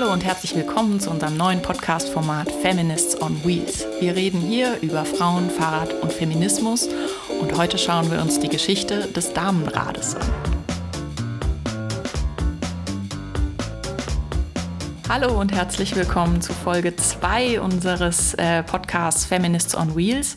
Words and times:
Hallo 0.00 0.12
und 0.12 0.24
herzlich 0.24 0.54
willkommen 0.54 1.00
zu 1.00 1.10
unserem 1.10 1.36
neuen 1.36 1.60
Podcast-Format 1.60 2.52
Feminists 2.52 3.20
on 3.20 3.44
Wheels. 3.44 3.84
Wir 3.98 4.14
reden 4.14 4.40
hier 4.40 4.78
über 4.80 5.04
Frauen, 5.04 5.50
Fahrrad 5.50 5.92
und 5.94 6.12
Feminismus 6.12 6.88
und 7.40 7.58
heute 7.58 7.78
schauen 7.78 8.08
wir 8.08 8.22
uns 8.22 8.38
die 8.38 8.48
Geschichte 8.48 9.08
des 9.08 9.32
Damenrades 9.32 10.14
an. 10.14 10.22
Hallo 15.08 15.40
und 15.40 15.50
herzlich 15.50 15.96
willkommen 15.96 16.42
zu 16.42 16.52
Folge 16.52 16.94
2 16.94 17.60
unseres 17.60 18.34
äh, 18.34 18.62
Podcasts 18.62 19.24
Feminists 19.24 19.74
on 19.74 19.96
Wheels. 19.96 20.36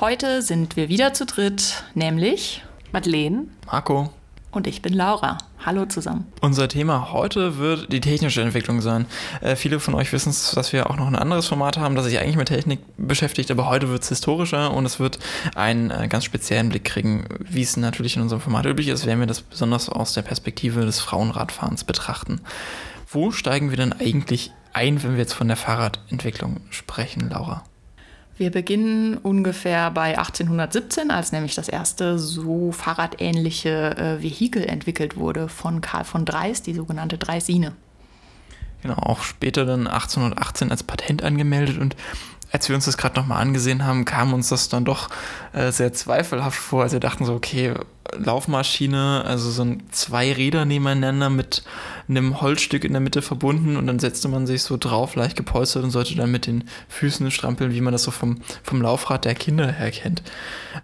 Heute 0.00 0.40
sind 0.40 0.76
wir 0.76 0.88
wieder 0.88 1.12
zu 1.12 1.26
dritt, 1.26 1.84
nämlich 1.92 2.64
Madeleine, 2.92 3.48
Marco 3.66 4.08
und 4.50 4.66
ich 4.66 4.80
bin 4.80 4.94
Laura. 4.94 5.36
Hallo 5.68 5.84
zusammen. 5.84 6.24
Unser 6.40 6.66
Thema 6.66 7.12
heute 7.12 7.58
wird 7.58 7.92
die 7.92 8.00
technische 8.00 8.40
Entwicklung 8.40 8.80
sein. 8.80 9.04
Äh, 9.42 9.54
viele 9.54 9.80
von 9.80 9.92
euch 9.92 10.10
wissen, 10.14 10.34
dass 10.54 10.72
wir 10.72 10.88
auch 10.88 10.96
noch 10.96 11.06
ein 11.06 11.14
anderes 11.14 11.46
Format 11.46 11.76
haben, 11.76 11.94
das 11.94 12.06
sich 12.06 12.18
eigentlich 12.18 12.38
mit 12.38 12.48
Technik 12.48 12.80
beschäftigt, 12.96 13.50
aber 13.50 13.68
heute 13.68 13.90
wird 13.90 14.02
es 14.02 14.08
historischer 14.08 14.72
und 14.72 14.86
es 14.86 14.98
wird 14.98 15.18
einen 15.54 15.90
äh, 15.90 16.08
ganz 16.08 16.24
speziellen 16.24 16.70
Blick 16.70 16.84
kriegen, 16.84 17.26
wie 17.40 17.60
es 17.60 17.76
natürlich 17.76 18.16
in 18.16 18.22
unserem 18.22 18.40
Format 18.40 18.64
üblich 18.64 18.88
ist, 18.88 19.04
werden 19.04 19.20
wir 19.20 19.26
das 19.26 19.42
besonders 19.42 19.90
aus 19.90 20.14
der 20.14 20.22
Perspektive 20.22 20.86
des 20.86 21.00
Frauenradfahrens 21.00 21.84
betrachten. 21.84 22.40
Wo 23.06 23.30
steigen 23.30 23.68
wir 23.68 23.76
denn 23.76 23.92
eigentlich 23.92 24.52
ein, 24.72 25.02
wenn 25.02 25.12
wir 25.12 25.18
jetzt 25.18 25.34
von 25.34 25.48
der 25.48 25.58
Fahrradentwicklung 25.58 26.62
sprechen, 26.70 27.28
Laura? 27.28 27.62
Wir 28.38 28.52
beginnen 28.52 29.18
ungefähr 29.18 29.90
bei 29.90 30.16
1817, 30.16 31.10
als 31.10 31.32
nämlich 31.32 31.56
das 31.56 31.68
erste 31.68 32.20
so 32.20 32.70
fahrradähnliche 32.70 33.96
äh, 33.96 34.22
Vehikel 34.22 34.64
entwickelt 34.64 35.16
wurde 35.16 35.48
von 35.48 35.80
Karl 35.80 36.04
von 36.04 36.24
Dreis, 36.24 36.62
die 36.62 36.72
sogenannte 36.72 37.18
Dreisine. 37.18 37.72
Genau, 38.82 38.94
auch 38.94 39.22
später 39.22 39.66
dann 39.66 39.88
1818 39.88 40.70
als 40.70 40.84
Patent 40.84 41.24
angemeldet 41.24 41.78
und 41.78 41.96
als 42.50 42.68
wir 42.68 42.76
uns 42.76 42.86
das 42.86 42.96
gerade 42.96 43.18
nochmal 43.18 43.40
angesehen 43.42 43.84
haben, 43.84 44.04
kam 44.04 44.32
uns 44.32 44.48
das 44.48 44.68
dann 44.68 44.84
doch 44.84 45.08
äh, 45.52 45.70
sehr 45.70 45.92
zweifelhaft 45.92 46.58
vor. 46.58 46.82
Also 46.82 46.94
wir 46.94 47.00
dachten 47.00 47.24
so, 47.24 47.34
okay, 47.34 47.74
Laufmaschine, 48.16 49.22
also 49.26 49.50
so 49.50 49.62
ein 49.62 49.82
zwei 49.90 50.32
Räder 50.32 50.64
nebeneinander 50.64 51.28
mit 51.28 51.62
einem 52.08 52.40
Holzstück 52.40 52.84
in 52.84 52.92
der 52.92 53.00
Mitte 53.00 53.20
verbunden 53.20 53.76
und 53.76 53.86
dann 53.86 53.98
setzte 53.98 54.28
man 54.28 54.46
sich 54.46 54.62
so 54.62 54.78
drauf, 54.78 55.14
leicht 55.14 55.36
gepolstert 55.36 55.84
und 55.84 55.90
sollte 55.90 56.14
dann 56.16 56.30
mit 56.30 56.46
den 56.46 56.64
Füßen 56.88 57.30
strampeln, 57.30 57.74
wie 57.74 57.82
man 57.82 57.92
das 57.92 58.04
so 58.04 58.10
vom, 58.10 58.40
vom 58.62 58.80
Laufrad 58.80 59.26
der 59.26 59.34
Kinder 59.34 59.70
her 59.70 59.90
kennt. 59.90 60.22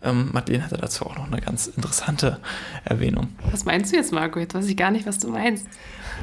Ähm, 0.03 0.31
Madeleine 0.33 0.65
hatte 0.65 0.77
dazu 0.77 1.07
auch 1.07 1.17
noch 1.17 1.27
eine 1.27 1.41
ganz 1.41 1.67
interessante 1.67 2.41
Erwähnung. 2.85 3.29
Was 3.51 3.65
meinst 3.65 3.93
du 3.93 3.97
jetzt, 3.97 4.13
Marco? 4.13 4.39
Jetzt 4.39 4.55
weiß 4.55 4.67
ich 4.67 4.77
gar 4.77 4.91
nicht, 4.91 5.07
was 5.07 5.19
du 5.19 5.29
meinst. 5.29 5.67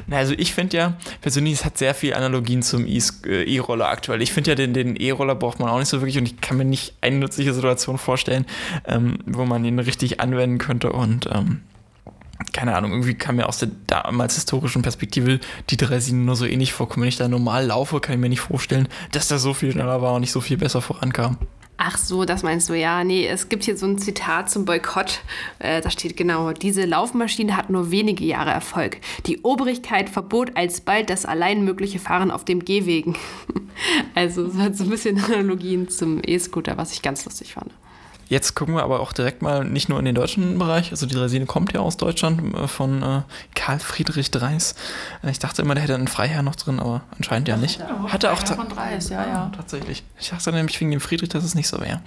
Na, 0.06 0.16
also 0.16 0.34
ich 0.36 0.54
finde 0.54 0.76
ja, 0.76 0.96
persönlich, 1.20 1.54
es 1.54 1.64
hat 1.64 1.78
sehr 1.78 1.94
viel 1.94 2.14
Analogien 2.14 2.62
zum 2.62 2.86
äh, 2.86 3.42
E-Roller 3.44 3.88
aktuell. 3.88 4.22
Ich 4.22 4.32
finde 4.32 4.50
ja, 4.50 4.54
den, 4.54 4.74
den 4.74 4.96
E-Roller 4.96 5.34
braucht 5.34 5.60
man 5.60 5.68
auch 5.68 5.78
nicht 5.78 5.88
so 5.88 6.00
wirklich 6.00 6.18
und 6.18 6.26
ich 6.26 6.40
kann 6.40 6.56
mir 6.56 6.64
nicht 6.64 6.94
eine 7.00 7.16
nützliche 7.16 7.54
Situation 7.54 7.98
vorstellen, 7.98 8.46
ähm, 8.86 9.18
wo 9.26 9.44
man 9.44 9.64
ihn 9.64 9.78
richtig 9.78 10.20
anwenden 10.20 10.58
könnte 10.58 10.92
und 10.92 11.28
ähm, 11.32 11.60
keine 12.52 12.74
Ahnung, 12.74 12.92
irgendwie 12.92 13.14
kam 13.14 13.36
mir 13.36 13.48
aus 13.48 13.58
der 13.58 13.70
damals 13.86 14.34
historischen 14.34 14.82
Perspektive 14.82 15.38
die 15.70 15.76
Dresine 15.76 16.24
nur 16.24 16.36
so 16.36 16.44
ähnlich 16.44 16.72
vor. 16.72 16.88
Wenn 16.96 17.04
ich 17.04 17.16
da 17.16 17.28
normal 17.28 17.66
laufe, 17.66 18.00
kann 18.00 18.14
ich 18.14 18.20
mir 18.20 18.28
nicht 18.28 18.40
vorstellen, 18.40 18.88
dass 19.12 19.28
der 19.28 19.38
so 19.38 19.54
viel 19.54 19.72
schneller 19.72 20.02
war 20.02 20.14
und 20.14 20.22
nicht 20.22 20.32
so 20.32 20.40
viel 20.40 20.56
besser 20.56 20.82
vorankam. 20.82 21.38
Ach 21.84 21.98
so, 21.98 22.24
das 22.24 22.44
meinst 22.44 22.68
du, 22.68 22.74
ja. 22.74 23.02
Nee, 23.02 23.26
es 23.26 23.48
gibt 23.48 23.64
hier 23.64 23.76
so 23.76 23.86
ein 23.86 23.98
Zitat 23.98 24.48
zum 24.48 24.64
Boykott. 24.64 25.18
Äh, 25.58 25.80
da 25.80 25.90
steht 25.90 26.16
genau, 26.16 26.52
diese 26.52 26.84
Laufmaschine 26.84 27.56
hat 27.56 27.70
nur 27.70 27.90
wenige 27.90 28.24
Jahre 28.24 28.50
Erfolg. 28.50 28.98
Die 29.26 29.40
Obrigkeit 29.40 30.08
verbot 30.08 30.52
alsbald 30.54 31.10
das 31.10 31.26
allein 31.26 31.64
mögliche 31.64 31.98
Fahren 31.98 32.30
auf 32.30 32.44
dem 32.44 32.64
Gehwegen. 32.64 33.16
also 34.14 34.46
es 34.46 34.56
hat 34.58 34.76
so 34.76 34.84
ein 34.84 34.90
bisschen 34.90 35.24
Analogien 35.24 35.88
zum 35.88 36.20
E-Scooter, 36.24 36.76
was 36.76 36.92
ich 36.92 37.02
ganz 37.02 37.24
lustig 37.24 37.54
fand. 37.54 37.72
Jetzt 38.28 38.54
gucken 38.54 38.74
wir 38.74 38.82
aber 38.82 39.00
auch 39.00 39.12
direkt 39.12 39.42
mal 39.42 39.64
nicht 39.64 39.88
nur 39.88 39.98
in 39.98 40.04
den 40.04 40.14
deutschen 40.14 40.58
Bereich, 40.58 40.90
also 40.90 41.06
die 41.06 41.16
Resine 41.16 41.46
kommt 41.46 41.72
ja 41.72 41.80
aus 41.80 41.96
Deutschland 41.96 42.54
äh, 42.56 42.68
von 42.68 43.02
äh, 43.02 43.22
Karl 43.54 43.78
Friedrich 43.78 44.30
Dreis. 44.30 44.74
Äh, 45.22 45.30
ich 45.30 45.38
dachte 45.38 45.62
immer, 45.62 45.74
der 45.74 45.82
hätte 45.82 45.94
einen 45.94 46.08
Freiherr 46.08 46.42
noch 46.42 46.56
drin, 46.56 46.80
aber 46.80 47.02
anscheinend 47.16 47.48
ja 47.48 47.56
nicht. 47.56 47.80
Hatte 48.08 48.32
auch 48.32 48.38
von 48.46 48.68
Dreis, 48.68 49.10
ja, 49.10 49.26
ja. 49.26 49.52
Tatsächlich. 49.54 50.02
Ich 50.18 50.30
dachte 50.30 50.52
nämlich 50.52 50.80
wegen 50.80 50.90
dem 50.90 51.00
Friedrich, 51.00 51.28
dass 51.28 51.44
es 51.44 51.54
nicht 51.54 51.68
so 51.68 51.80
wäre. 51.80 52.00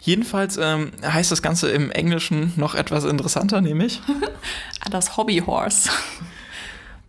Jedenfalls 0.00 0.58
ähm, 0.58 0.92
heißt 1.02 1.32
das 1.32 1.40
Ganze 1.40 1.70
im 1.70 1.90
Englischen 1.90 2.52
noch 2.56 2.74
etwas 2.74 3.04
interessanter, 3.04 3.62
nämlich 3.62 4.02
das 4.90 5.16
Hobbyhorse. 5.16 5.88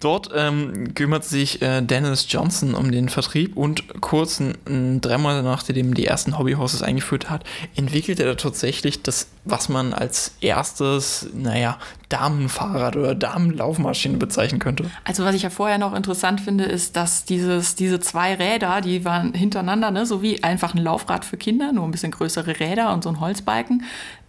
Dort 0.01 0.29
ähm, 0.35 0.94
kümmert 0.94 1.23
sich 1.23 1.61
äh, 1.61 1.81
Dennis 1.81 2.28
Johnson 2.29 2.75
um 2.75 2.91
den 2.91 3.07
Vertrieb 3.07 3.56
und 3.56 4.01
kurz 4.01 4.41
n, 4.41 5.00
drei 5.00 5.17
Monate 5.17 5.41
nachdem 5.44 5.94
die 5.94 6.06
ersten 6.06 6.38
Hobbyhorses 6.38 6.81
eingeführt 6.81 7.29
hat, 7.29 7.45
entwickelt 7.75 8.19
er 8.19 8.35
tatsächlich 8.35 9.03
das, 9.03 9.28
was 9.45 9.69
man 9.69 9.94
als 9.94 10.34
erstes, 10.41 11.29
naja, 11.34 11.78
Damenfahrrad 12.09 12.97
oder 12.97 13.16
Damenlaufmaschine 13.16 14.17
bezeichnen 14.17 14.59
könnte. 14.59 14.91
Also 15.05 15.23
was 15.23 15.34
ich 15.34 15.44
ja 15.44 15.50
vorher 15.50 15.78
noch 15.78 15.95
interessant 15.95 16.41
finde, 16.41 16.66
ist, 16.66 16.97
dass 16.97 17.23
dieses, 17.23 17.75
diese 17.75 18.01
zwei 18.01 18.35
Räder, 18.35 18.81
die 18.81 19.05
waren 19.05 19.34
hintereinander, 19.34 19.91
ne, 19.91 20.05
so 20.05 20.22
wie 20.22 20.44
einfach 20.44 20.75
ein 20.75 20.84
Laufrad 20.84 21.23
für 21.23 21.38
Kinder, 21.38 21.72
nur 21.72 21.85
ein 21.85 21.91
bisschen 21.91 22.11
größere 22.11 22.59
Räder 22.59 22.94
und 22.94 23.03
so 23.03 23.09
ein 23.09 23.22
Holzbalken, 23.22 23.84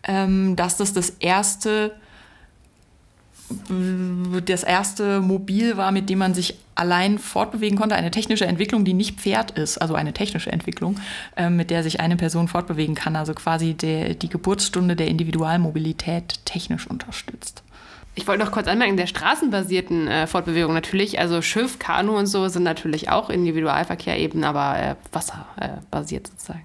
ähm, 0.05 0.55
dass 0.55 0.77
das 0.77 0.93
das 0.93 1.11
erste 1.11 1.93
das 4.45 4.65
erste 4.65 5.21
Mobil 5.21 5.77
war, 5.77 5.93
mit 5.93 6.11
dem 6.11 6.19
man 6.19 6.35
sich 6.35 6.59
allein 6.75 7.19
fortbewegen 7.19 7.79
konnte. 7.79 7.95
Eine 7.95 8.11
technische 8.11 8.47
Entwicklung, 8.47 8.85
die 8.85 8.95
nicht 8.95 9.21
Pferd 9.21 9.53
ist, 9.53 9.79
also 9.79 9.95
eine 9.95 10.13
technische 10.13 10.51
Entwicklung, 10.51 10.99
äh, 11.37 11.49
mit 11.49 11.71
der 11.71 11.83
sich 11.83 12.01
eine 12.01 12.17
Person 12.17 12.49
fortbewegen 12.49 12.95
kann. 12.95 13.17
Also 13.17 13.35
quasi 13.35 13.75
der, 13.75 14.15
die 14.15 14.29
Geburtsstunde 14.29 14.97
der 14.97 15.09
Individualmobilität 15.09 16.45
technisch 16.45 16.87
unterstützt. 16.87 17.63
Ich 18.19 18.27
wollte 18.27 18.43
noch 18.45 18.51
kurz 18.51 18.67
anmerken, 18.67 18.97
der 18.97 19.07
straßenbasierten 19.07 20.09
äh, 20.09 20.27
Fortbewegung 20.27 20.73
natürlich, 20.73 21.19
also 21.19 21.43
Schiff, 21.43 21.79
Kanu 21.79 22.17
und 22.17 22.27
so 22.27 22.49
sind 22.49 22.63
natürlich 22.63 23.11
auch 23.11 23.29
Individualverkehr 23.29 24.19
eben, 24.19 24.43
aber 24.43 24.79
äh, 24.79 24.95
wasserbasiert 25.13 26.29
sozusagen. 26.29 26.65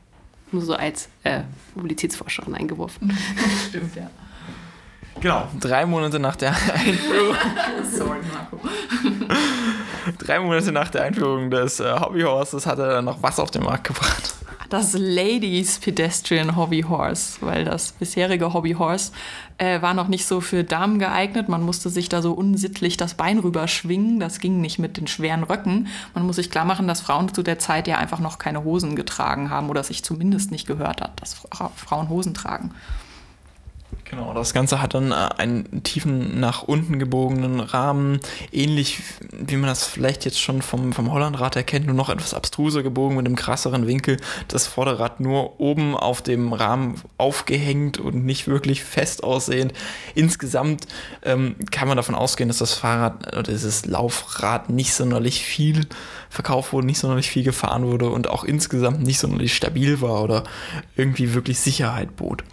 Nur 0.53 0.61
so 0.61 0.75
als 0.75 1.09
äh, 1.23 1.41
Mobilitätsforscherin 1.75 2.55
eingeworfen. 2.55 3.15
Stimmt, 3.69 3.95
ja. 3.95 4.09
Genau, 5.21 5.47
drei 5.59 5.85
Monate 5.85 6.19
nach 6.19 6.35
der 6.35 6.49
Einführung. 6.49 7.35
Sorry, 7.91 8.19
Marco. 8.33 8.59
drei 10.17 10.39
Monate 10.39 10.71
nach 10.71 10.89
der 10.89 11.03
Einführung 11.03 11.51
des 11.51 11.79
äh, 11.79 11.93
Hobbyhorses 11.99 12.65
hat 12.65 12.79
er 12.79 13.03
noch 13.03 13.21
was 13.21 13.39
auf 13.39 13.51
den 13.51 13.63
Markt 13.63 13.83
gebracht. 13.83 14.33
Das 14.71 14.93
Ladies 14.93 15.77
Pedestrian 15.79 16.55
Hobbyhorse, 16.55 17.37
weil 17.41 17.65
das 17.65 17.91
bisherige 17.91 18.53
Hobbyhorse 18.53 19.11
äh, 19.59 19.81
war 19.83 19.93
noch 19.93 20.07
nicht 20.07 20.25
so 20.25 20.41
für 20.41 20.63
Damen 20.63 20.97
geeignet. 20.97 21.49
Man 21.49 21.61
musste 21.61 21.89
sich 21.89 22.09
da 22.09 22.23
so 22.23 22.33
unsittlich 22.33 22.97
das 22.97 23.13
Bein 23.13 23.37
rüberschwingen. 23.37 24.19
Das 24.19 24.39
ging 24.39 24.59
nicht 24.59 24.79
mit 24.79 24.97
den 24.97 25.05
schweren 25.05 25.43
Röcken. 25.43 25.87
Man 26.15 26.25
muss 26.25 26.37
sich 26.37 26.49
klar 26.49 26.65
machen, 26.65 26.87
dass 26.87 27.01
Frauen 27.01 27.31
zu 27.31 27.43
der 27.43 27.59
Zeit 27.59 27.87
ja 27.87 27.97
einfach 27.97 28.19
noch 28.19 28.39
keine 28.39 28.63
Hosen 28.63 28.95
getragen 28.95 29.51
haben 29.51 29.69
oder 29.69 29.83
sich 29.83 30.03
zumindest 30.03 30.49
nicht 30.49 30.65
gehört 30.65 31.01
hat, 31.01 31.21
dass 31.21 31.35
Frauen 31.75 32.09
Hosen 32.09 32.33
tragen. 32.33 32.71
Genau, 34.11 34.33
das 34.33 34.53
Ganze 34.53 34.81
hat 34.81 34.94
dann 34.94 35.13
äh, 35.13 35.29
einen 35.38 35.83
tiefen 35.83 36.41
nach 36.41 36.63
unten 36.63 36.99
gebogenen 36.99 37.61
Rahmen, 37.61 38.19
ähnlich 38.51 38.99
wie 39.31 39.55
man 39.55 39.69
das 39.69 39.85
vielleicht 39.85 40.25
jetzt 40.25 40.41
schon 40.41 40.61
vom, 40.61 40.91
vom 40.91 41.13
Hollandrad 41.13 41.55
erkennt, 41.55 41.85
nur 41.85 41.95
noch 41.95 42.09
etwas 42.09 42.33
abstruser 42.33 42.83
gebogen 42.83 43.16
mit 43.16 43.25
einem 43.25 43.38
krasseren 43.38 43.88
Winkel. 43.88 44.17
Das 44.49 44.67
Vorderrad 44.67 45.22
nur 45.22 45.61
oben 45.61 45.95
auf 45.95 46.22
dem 46.22 46.51
Rahmen 46.51 46.95
aufgehängt 47.17 47.99
und 47.99 48.25
nicht 48.25 48.49
wirklich 48.49 48.83
fest 48.83 49.23
aussehend. 49.23 49.72
Insgesamt 50.13 50.88
ähm, 51.23 51.55
kann 51.72 51.87
man 51.87 51.96
davon 51.96 52.13
ausgehen, 52.13 52.49
dass 52.49 52.58
das 52.58 52.73
Fahrrad 52.73 53.28
oder 53.31 53.43
dieses 53.43 53.85
Laufrad 53.85 54.69
nicht 54.69 54.93
sonderlich 54.93 55.41
viel 55.41 55.87
verkauft 56.29 56.73
wurde, 56.73 56.85
nicht 56.85 56.99
sonderlich 56.99 57.29
viel 57.29 57.43
gefahren 57.43 57.85
wurde 57.85 58.09
und 58.09 58.29
auch 58.29 58.43
insgesamt 58.43 59.03
nicht 59.03 59.19
sonderlich 59.19 59.55
stabil 59.55 60.02
war 60.02 60.22
oder 60.22 60.43
irgendwie 60.97 61.34
wirklich 61.34 61.59
Sicherheit 61.59 62.17
bot. 62.17 62.43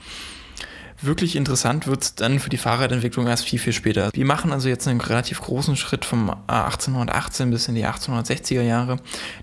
Wirklich 1.00 1.36
interessant 1.36 1.86
wird 1.86 2.02
es 2.02 2.14
dann 2.16 2.40
für 2.40 2.50
die 2.50 2.56
Fahrradentwicklung 2.56 3.28
erst 3.28 3.44
viel, 3.44 3.60
viel 3.60 3.72
später. 3.72 4.10
Wir 4.12 4.24
machen 4.24 4.52
also 4.52 4.68
jetzt 4.68 4.88
einen 4.88 5.00
relativ 5.00 5.40
großen 5.40 5.76
Schritt 5.76 6.04
vom 6.04 6.30
1818 6.48 7.50
bis 7.50 7.68
in 7.68 7.76
die 7.76 7.86
1860er 7.86 8.62
Jahre. 8.62 8.96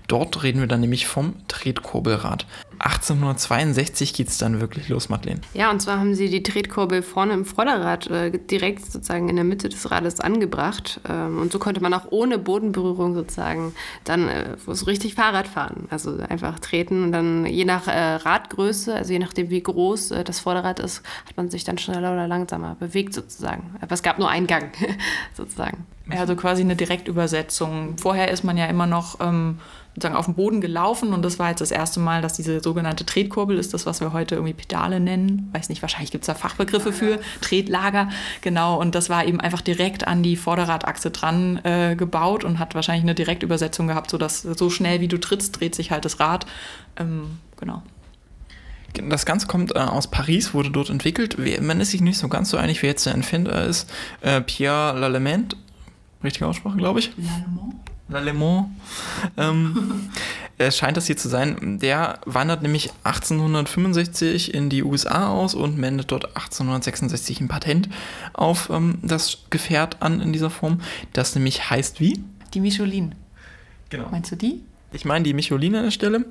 Dort 0.06 0.42
reden 0.42 0.60
wir 0.60 0.66
dann 0.66 0.80
nämlich 0.80 1.06
vom 1.06 1.34
Tretkurbelrad. 1.48 2.46
1862 2.78 4.14
geht 4.14 4.28
es 4.28 4.38
dann 4.38 4.60
wirklich 4.60 4.88
los, 4.88 5.08
Madeleine. 5.08 5.40
Ja, 5.54 5.70
und 5.70 5.80
zwar 5.80 5.98
haben 5.98 6.14
sie 6.14 6.28
die 6.28 6.42
Tretkurbel 6.42 7.02
vorne 7.02 7.34
im 7.34 7.44
Vorderrad 7.44 8.08
äh, 8.08 8.30
direkt 8.30 8.90
sozusagen 8.90 9.28
in 9.28 9.36
der 9.36 9.44
Mitte 9.44 9.68
des 9.68 9.90
Rades 9.90 10.20
angebracht. 10.20 11.00
Ähm, 11.08 11.38
und 11.40 11.52
so 11.52 11.58
konnte 11.58 11.80
man 11.80 11.94
auch 11.94 12.06
ohne 12.10 12.38
Bodenberührung 12.38 13.14
sozusagen 13.14 13.74
dann 14.04 14.28
äh, 14.28 14.56
so 14.66 14.86
richtig 14.86 15.14
Fahrrad 15.14 15.48
fahren. 15.48 15.86
Also 15.90 16.18
einfach 16.28 16.58
treten 16.58 17.04
und 17.04 17.12
dann 17.12 17.46
je 17.46 17.64
nach 17.64 17.86
äh, 17.88 18.16
Radgröße, 18.16 18.94
also 18.94 19.12
je 19.12 19.18
nachdem 19.18 19.50
wie 19.50 19.62
groß 19.62 20.12
äh, 20.12 20.24
das 20.24 20.40
Vorderrad 20.40 20.80
ist, 20.80 21.02
hat 21.26 21.36
man 21.36 21.50
sich 21.50 21.64
dann 21.64 21.78
schneller 21.78 22.12
oder 22.12 22.28
langsamer 22.28 22.76
bewegt 22.78 23.14
sozusagen. 23.14 23.74
Aber 23.80 23.92
es 23.92 24.02
gab 24.02 24.18
nur 24.18 24.28
einen 24.28 24.46
Gang 24.46 24.72
sozusagen. 25.34 25.86
Also 26.08 26.36
quasi 26.36 26.62
eine 26.62 26.76
Direktübersetzung. 26.76 27.98
Vorher 27.98 28.30
ist 28.30 28.44
man 28.44 28.56
ja 28.56 28.66
immer 28.66 28.86
noch 28.86 29.18
ähm, 29.20 29.58
sozusagen 29.96 30.14
auf 30.14 30.26
dem 30.26 30.34
Boden 30.34 30.60
gelaufen 30.60 31.14
und 31.14 31.22
das 31.22 31.38
war 31.38 31.48
jetzt 31.48 31.62
das 31.62 31.70
erste 31.70 32.00
Mal, 32.00 32.20
dass 32.20 32.34
diese 32.34 32.60
sogenannte 32.60 33.06
Tretkurbel 33.06 33.58
ist 33.58 33.72
das, 33.72 33.86
was 33.86 34.02
wir 34.02 34.12
heute 34.12 34.34
irgendwie 34.34 34.52
Pedale 34.52 35.00
nennen. 35.00 35.48
Weiß 35.52 35.70
nicht, 35.70 35.80
wahrscheinlich 35.80 36.10
gibt 36.10 36.24
es 36.24 36.26
da 36.26 36.34
Fachbegriffe 36.34 36.92
für, 36.92 37.18
Tretlager, 37.40 38.10
genau. 38.42 38.78
Und 38.78 38.94
das 38.94 39.08
war 39.08 39.24
eben 39.24 39.40
einfach 39.40 39.62
direkt 39.62 40.06
an 40.06 40.22
die 40.22 40.36
Vorderradachse 40.36 41.10
dran 41.10 41.64
äh, 41.64 41.96
gebaut 41.96 42.44
und 42.44 42.58
hat 42.58 42.74
wahrscheinlich 42.74 43.04
eine 43.04 43.14
Direktübersetzung 43.14 43.86
gehabt, 43.86 44.10
sodass 44.10 44.42
so 44.42 44.68
schnell 44.68 45.00
wie 45.00 45.08
du 45.08 45.18
trittst, 45.18 45.58
dreht 45.58 45.74
sich 45.74 45.90
halt 45.90 46.04
das 46.04 46.20
Rad. 46.20 46.44
Ähm, 46.98 47.38
genau. 47.58 47.82
Das 48.92 49.24
Ganze 49.24 49.46
kommt 49.46 49.74
äh, 49.74 49.78
aus 49.78 50.10
Paris, 50.10 50.52
wurde 50.52 50.70
dort 50.70 50.90
entwickelt. 50.90 51.38
Man 51.62 51.80
ist 51.80 51.92
sich 51.92 52.02
nicht 52.02 52.18
so 52.18 52.28
ganz 52.28 52.50
so 52.50 52.58
einig, 52.58 52.82
wer 52.82 52.90
jetzt 52.90 53.06
der 53.06 53.14
Erfinder 53.14 53.64
ist. 53.64 53.90
Äh, 54.20 54.42
Pierre 54.42 54.98
Lallemand, 54.98 55.56
richtige 56.22 56.46
Aussprache, 56.46 56.76
glaube 56.76 56.98
ich. 56.98 57.12
Lallemand. 57.16 57.95
L'Allemand. 58.10 58.66
Ähm, 59.36 60.10
es 60.58 60.76
scheint 60.76 60.96
das 60.96 61.06
hier 61.06 61.16
zu 61.16 61.28
sein. 61.28 61.78
Der 61.80 62.20
wandert 62.24 62.62
nämlich 62.62 62.90
1865 63.04 64.54
in 64.54 64.70
die 64.70 64.82
USA 64.82 65.28
aus 65.28 65.54
und 65.54 65.76
meldet 65.76 66.12
dort 66.12 66.36
1866 66.36 67.40
ein 67.40 67.48
Patent 67.48 67.88
auf 68.32 68.70
ähm, 68.70 68.98
das 69.02 69.38
Gefährt 69.50 70.02
an 70.02 70.20
in 70.20 70.32
dieser 70.32 70.50
Form, 70.50 70.80
das 71.12 71.34
nämlich 71.34 71.70
heißt 71.70 72.00
wie? 72.00 72.22
Die 72.54 72.60
Michelin. 72.60 73.14
Genau. 73.90 74.08
Meinst 74.10 74.32
du 74.32 74.36
die? 74.36 74.62
Ich 74.92 75.04
meine 75.04 75.24
die 75.24 75.34
Michelin 75.34 75.74
an 75.74 75.84
der 75.84 75.90
Stelle, 75.90 76.26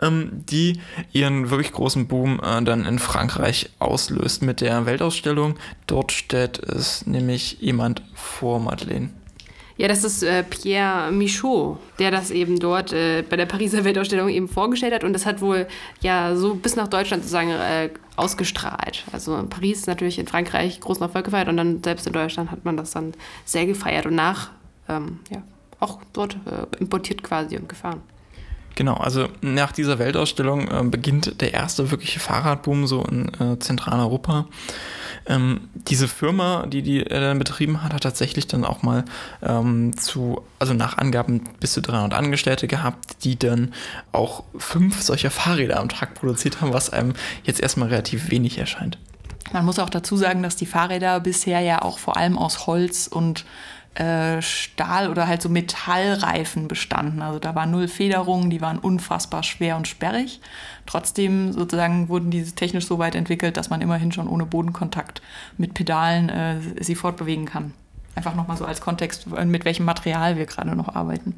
ähm, 0.00 0.30
die 0.48 0.80
ihren 1.12 1.50
wirklich 1.50 1.72
großen 1.72 2.06
Boom 2.06 2.40
äh, 2.40 2.62
dann 2.62 2.84
in 2.84 2.98
Frankreich 2.98 3.70
auslöst 3.78 4.42
mit 4.42 4.60
der 4.60 4.86
Weltausstellung. 4.86 5.58
Dort 5.86 6.12
stellt 6.12 6.58
es 6.60 7.06
nämlich 7.06 7.58
jemand 7.60 8.02
vor 8.14 8.60
Madeleine. 8.60 9.10
Ja, 9.78 9.88
das 9.88 10.04
ist 10.04 10.22
äh, 10.22 10.42
Pierre 10.42 11.12
Michaud, 11.12 11.78
der 11.98 12.10
das 12.10 12.30
eben 12.30 12.58
dort 12.58 12.92
äh, 12.94 13.22
bei 13.22 13.36
der 13.36 13.44
Pariser 13.44 13.84
Weltausstellung 13.84 14.30
eben 14.30 14.48
vorgestellt 14.48 14.94
hat. 14.94 15.04
Und 15.04 15.12
das 15.12 15.26
hat 15.26 15.42
wohl 15.42 15.66
ja 16.00 16.34
so 16.34 16.54
bis 16.54 16.76
nach 16.76 16.88
Deutschland 16.88 17.22
sozusagen 17.22 17.50
äh, 17.50 17.90
ausgestrahlt. 18.16 19.04
Also 19.12 19.36
in 19.36 19.50
Paris 19.50 19.86
natürlich 19.86 20.18
in 20.18 20.26
Frankreich 20.26 20.80
großen 20.80 21.02
Erfolg 21.02 21.26
gefeiert 21.26 21.48
und 21.48 21.58
dann 21.58 21.82
selbst 21.82 22.06
in 22.06 22.14
Deutschland 22.14 22.50
hat 22.50 22.64
man 22.64 22.78
das 22.78 22.92
dann 22.92 23.12
sehr 23.44 23.66
gefeiert 23.66 24.06
und 24.06 24.14
nach, 24.14 24.50
ähm, 24.88 25.20
ja, 25.30 25.42
auch 25.78 25.98
dort 26.14 26.38
äh, 26.46 26.80
importiert 26.80 27.22
quasi 27.22 27.58
und 27.58 27.68
gefahren. 27.68 28.00
Genau, 28.76 28.94
also 28.94 29.28
nach 29.40 29.72
dieser 29.72 29.98
Weltausstellung 29.98 30.68
äh, 30.68 30.82
beginnt 30.84 31.40
der 31.40 31.54
erste 31.54 31.90
wirkliche 31.90 32.20
Fahrradboom 32.20 32.86
so 32.86 33.02
in 33.04 33.32
äh, 33.40 33.58
Zentraleuropa. 33.58 34.46
Ähm, 35.26 35.62
diese 35.72 36.06
Firma, 36.08 36.66
die 36.66 36.82
die 36.82 37.04
er 37.04 37.20
dann 37.20 37.38
betrieben 37.38 37.82
hat, 37.82 37.94
hat 37.94 38.02
tatsächlich 38.02 38.46
dann 38.46 38.66
auch 38.66 38.82
mal 38.82 39.06
ähm, 39.42 39.96
zu, 39.96 40.42
also 40.58 40.74
nach 40.74 40.98
Angaben 40.98 41.44
bis 41.58 41.72
zu 41.72 41.80
300 41.80 42.12
Angestellte 42.12 42.68
gehabt, 42.68 43.24
die 43.24 43.38
dann 43.38 43.72
auch 44.12 44.44
fünf 44.58 45.00
solcher 45.00 45.30
Fahrräder 45.30 45.80
am 45.80 45.88
Tag 45.88 46.14
produziert 46.14 46.60
haben, 46.60 46.74
was 46.74 46.90
einem 46.90 47.14
jetzt 47.44 47.60
erstmal 47.60 47.88
relativ 47.88 48.30
wenig 48.30 48.58
erscheint. 48.58 48.98
Man 49.52 49.64
muss 49.64 49.78
auch 49.78 49.90
dazu 49.90 50.18
sagen, 50.18 50.42
dass 50.42 50.56
die 50.56 50.66
Fahrräder 50.66 51.20
bisher 51.20 51.60
ja 51.60 51.80
auch 51.80 51.98
vor 51.98 52.18
allem 52.18 52.36
aus 52.36 52.66
Holz 52.66 53.06
und 53.06 53.46
äh, 53.96 54.42
Stahl 54.42 55.08
oder 55.08 55.26
halt 55.26 55.40
so 55.40 55.48
Metallreifen 55.48 56.68
bestanden. 56.68 57.22
Also 57.22 57.38
da 57.38 57.54
war 57.54 57.66
null 57.66 57.88
Federung, 57.88 58.50
die 58.50 58.60
waren 58.60 58.78
unfassbar 58.78 59.42
schwer 59.42 59.76
und 59.76 59.88
sperrig. 59.88 60.40
Trotzdem 60.84 61.52
sozusagen 61.52 62.08
wurden 62.08 62.30
diese 62.30 62.54
technisch 62.54 62.86
so 62.86 62.98
weit 62.98 63.14
entwickelt, 63.14 63.56
dass 63.56 63.70
man 63.70 63.80
immerhin 63.80 64.12
schon 64.12 64.28
ohne 64.28 64.44
Bodenkontakt 64.44 65.22
mit 65.56 65.74
Pedalen 65.74 66.28
äh, 66.28 66.56
sie 66.80 66.94
fortbewegen 66.94 67.46
kann. 67.46 67.72
Einfach 68.14 68.34
nochmal 68.34 68.56
so 68.56 68.64
als 68.64 68.80
Kontext, 68.80 69.26
mit 69.26 69.64
welchem 69.64 69.84
Material 69.84 70.36
wir 70.36 70.46
gerade 70.46 70.76
noch 70.76 70.94
arbeiten. 70.94 71.34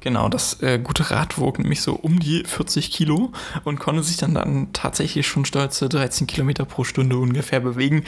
Genau, 0.00 0.28
das 0.28 0.62
äh, 0.62 0.78
gute 0.78 1.10
Rad 1.10 1.38
wog 1.38 1.58
nämlich 1.58 1.82
so 1.82 1.94
um 1.94 2.18
die 2.20 2.44
40 2.44 2.90
Kilo 2.90 3.32
und 3.64 3.78
konnte 3.78 4.02
sich 4.02 4.16
dann, 4.16 4.34
dann 4.34 4.72
tatsächlich 4.72 5.26
schon 5.26 5.44
stolze 5.44 5.88
13 5.88 6.26
Kilometer 6.26 6.64
pro 6.64 6.84
Stunde 6.84 7.18
ungefähr 7.18 7.60
bewegen. 7.60 8.04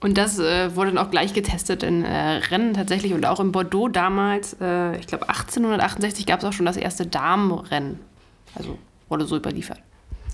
Und 0.00 0.18
das 0.18 0.38
äh, 0.38 0.76
wurde 0.76 0.92
dann 0.92 1.04
auch 1.04 1.10
gleich 1.10 1.32
getestet 1.32 1.82
in 1.82 2.04
äh, 2.04 2.36
Rennen 2.36 2.74
tatsächlich 2.74 3.14
und 3.14 3.24
auch 3.24 3.40
in 3.40 3.50
Bordeaux 3.50 3.88
damals, 3.88 4.56
äh, 4.60 4.96
ich 4.98 5.06
glaube 5.06 5.28
1868 5.28 6.26
gab 6.26 6.40
es 6.40 6.44
auch 6.44 6.52
schon 6.52 6.66
das 6.66 6.76
erste 6.76 7.06
Damenrennen. 7.06 7.98
Also 8.54 8.78
wurde 9.08 9.26
so 9.26 9.36
überliefert. 9.36 9.78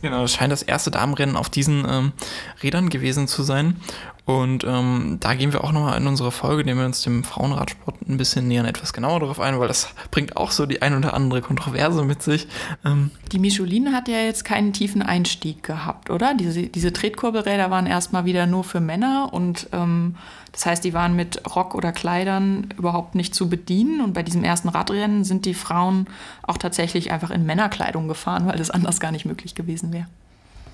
Genau, 0.02 0.22
das 0.22 0.32
scheint 0.32 0.50
das 0.50 0.64
erste 0.64 0.90
Damenrennen 0.90 1.36
auf 1.36 1.48
diesen 1.48 1.86
ähm, 1.88 2.12
Rädern 2.60 2.90
gewesen 2.90 3.28
zu 3.28 3.44
sein. 3.44 3.76
Und 4.24 4.62
ähm, 4.62 5.18
da 5.18 5.34
gehen 5.34 5.52
wir 5.52 5.64
auch 5.64 5.72
nochmal 5.72 5.98
in 5.98 6.06
unserer 6.06 6.30
Folge, 6.30 6.60
indem 6.60 6.78
wir 6.78 6.84
uns 6.84 7.02
dem 7.02 7.24
Frauenradsport 7.24 8.08
ein 8.08 8.16
bisschen 8.18 8.46
nähern, 8.46 8.66
etwas 8.66 8.92
genauer 8.92 9.18
darauf 9.18 9.40
ein, 9.40 9.58
weil 9.58 9.66
das 9.66 9.88
bringt 10.12 10.36
auch 10.36 10.52
so 10.52 10.64
die 10.64 10.80
ein 10.80 10.96
oder 10.96 11.14
andere 11.14 11.42
Kontroverse 11.42 12.04
mit 12.04 12.22
sich. 12.22 12.46
Ähm 12.84 13.10
die 13.32 13.40
Michelin 13.40 13.92
hat 13.92 14.06
ja 14.06 14.18
jetzt 14.18 14.44
keinen 14.44 14.72
tiefen 14.72 15.02
Einstieg 15.02 15.64
gehabt, 15.64 16.08
oder? 16.08 16.34
Diese, 16.34 16.62
diese 16.68 16.92
Tretkurbelräder 16.92 17.70
waren 17.70 17.86
erstmal 17.86 18.24
wieder 18.24 18.46
nur 18.46 18.62
für 18.62 18.80
Männer 18.80 19.30
und 19.32 19.68
ähm, 19.72 20.14
das 20.52 20.66
heißt, 20.66 20.84
die 20.84 20.92
waren 20.92 21.16
mit 21.16 21.42
Rock 21.56 21.74
oder 21.74 21.92
Kleidern 21.92 22.68
überhaupt 22.76 23.14
nicht 23.14 23.34
zu 23.34 23.48
bedienen. 23.48 24.02
Und 24.02 24.12
bei 24.12 24.22
diesem 24.22 24.44
ersten 24.44 24.68
Radrennen 24.68 25.24
sind 25.24 25.46
die 25.46 25.54
Frauen 25.54 26.06
auch 26.42 26.58
tatsächlich 26.58 27.10
einfach 27.10 27.30
in 27.30 27.46
Männerkleidung 27.46 28.06
gefahren, 28.06 28.46
weil 28.46 28.58
das 28.58 28.70
anders 28.70 29.00
gar 29.00 29.12
nicht 29.12 29.24
möglich 29.24 29.54
gewesen 29.54 29.92
wäre. 29.92 30.06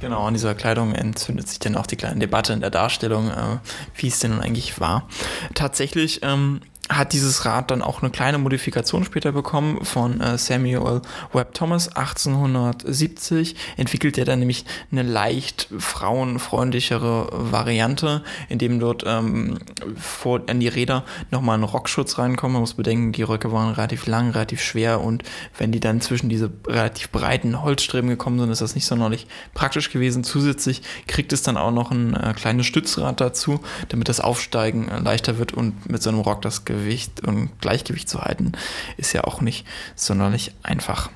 Genau, 0.01 0.27
an 0.27 0.35
dieser 0.35 0.55
Kleidung 0.55 0.95
entzündet 0.95 1.49
sich 1.49 1.59
dann 1.59 1.77
auch 1.77 1.87
die 1.87 1.97
kleine 1.97 2.21
Debatte 2.21 2.53
in 2.53 2.61
der 2.61 2.71
Darstellung, 2.71 3.31
äh, 3.31 3.59
wie 3.97 4.09
es 4.09 4.21
denn 4.21 4.31
nun 4.31 4.41
eigentlich 4.41 4.81
war. 4.81 5.09
Tatsächlich 5.55 6.21
ähm, 6.23 6.61
hat 6.89 7.13
dieses 7.13 7.45
Rad 7.45 7.71
dann 7.71 7.83
auch 7.83 8.03
eine 8.03 8.11
kleine 8.11 8.39
Modifikation 8.39 9.05
später 9.05 9.33
bekommen 9.33 9.85
von 9.85 10.21
äh, 10.21 10.39
Samuel 10.39 11.03
Webb 11.33 11.55
Thomas 11.55 11.89
1870. 11.89 13.57
Entwickelt 13.77 14.17
er 14.17 14.25
dann 14.25 14.39
nämlich 14.39 14.65
eine 14.91 15.03
leicht 15.03 15.69
frauenfreundlichere 15.77 17.29
Variante, 17.33 18.23
indem 18.49 18.81
dort 18.81 19.05
ähm, 19.07 19.59
vor, 19.97 20.41
an 20.47 20.61
die 20.61 20.69
Räder 20.69 21.05
nochmal 21.31 21.59
ein 21.59 21.65
Rockschutz 21.65 22.19
reinkommt. 22.19 22.55
Man 22.55 22.63
muss 22.63 22.75
bedenken, 22.75 23.13
die 23.13 23.23
Röcke 23.23 23.53
waren 23.53 23.75
relativ 23.75 24.07
lang, 24.07 24.31
relativ 24.31 24.63
schwer 24.63 25.01
und 25.01 25.23
wenn 25.59 25.73
die 25.73 25.81
dann 25.81 26.01
zwischen 26.01 26.29
diese 26.29 26.51
relativ 26.67 27.11
breiten 27.11 27.63
Holzstreben 27.63 28.09
gekommen 28.09 28.39
sind, 28.39 28.51
ist 28.51 28.63
das 28.63 28.75
nicht 28.75 28.87
sonderlich 28.87 29.27
praktisch 29.53 29.91
gewesen. 29.91 30.25
Zusätzlich 30.25 30.83
kriegt 31.07 31.33
es 31.33 31.43
dann 31.43 31.59
auch 31.59 31.73
noch 31.73 31.91
ein 31.91 32.15
äh, 32.15 32.33
kleines 32.35 32.67
Stützrad 32.67 33.21
dazu, 33.21 33.61
damit 33.91 34.09
das 34.09 34.21
Aufsteigen 34.21 34.89
äh, 34.89 35.01
leichter 35.01 35.39
wird 35.39 35.53
und 35.53 35.91
mit 35.91 36.03
so 36.03 36.09
einem 36.09 36.21
Rock 36.21 36.41
das 36.43 36.65
Gewicht 36.65 36.78
Gewicht 36.79 37.21
und 37.27 37.61
Gleichgewicht 37.61 38.09
zu 38.09 38.23
halten, 38.23 38.53
ist 38.97 39.13
ja 39.13 39.25
auch 39.25 39.41
nicht 39.41 39.67
sonderlich 39.97 40.53
einfach. 40.63 41.11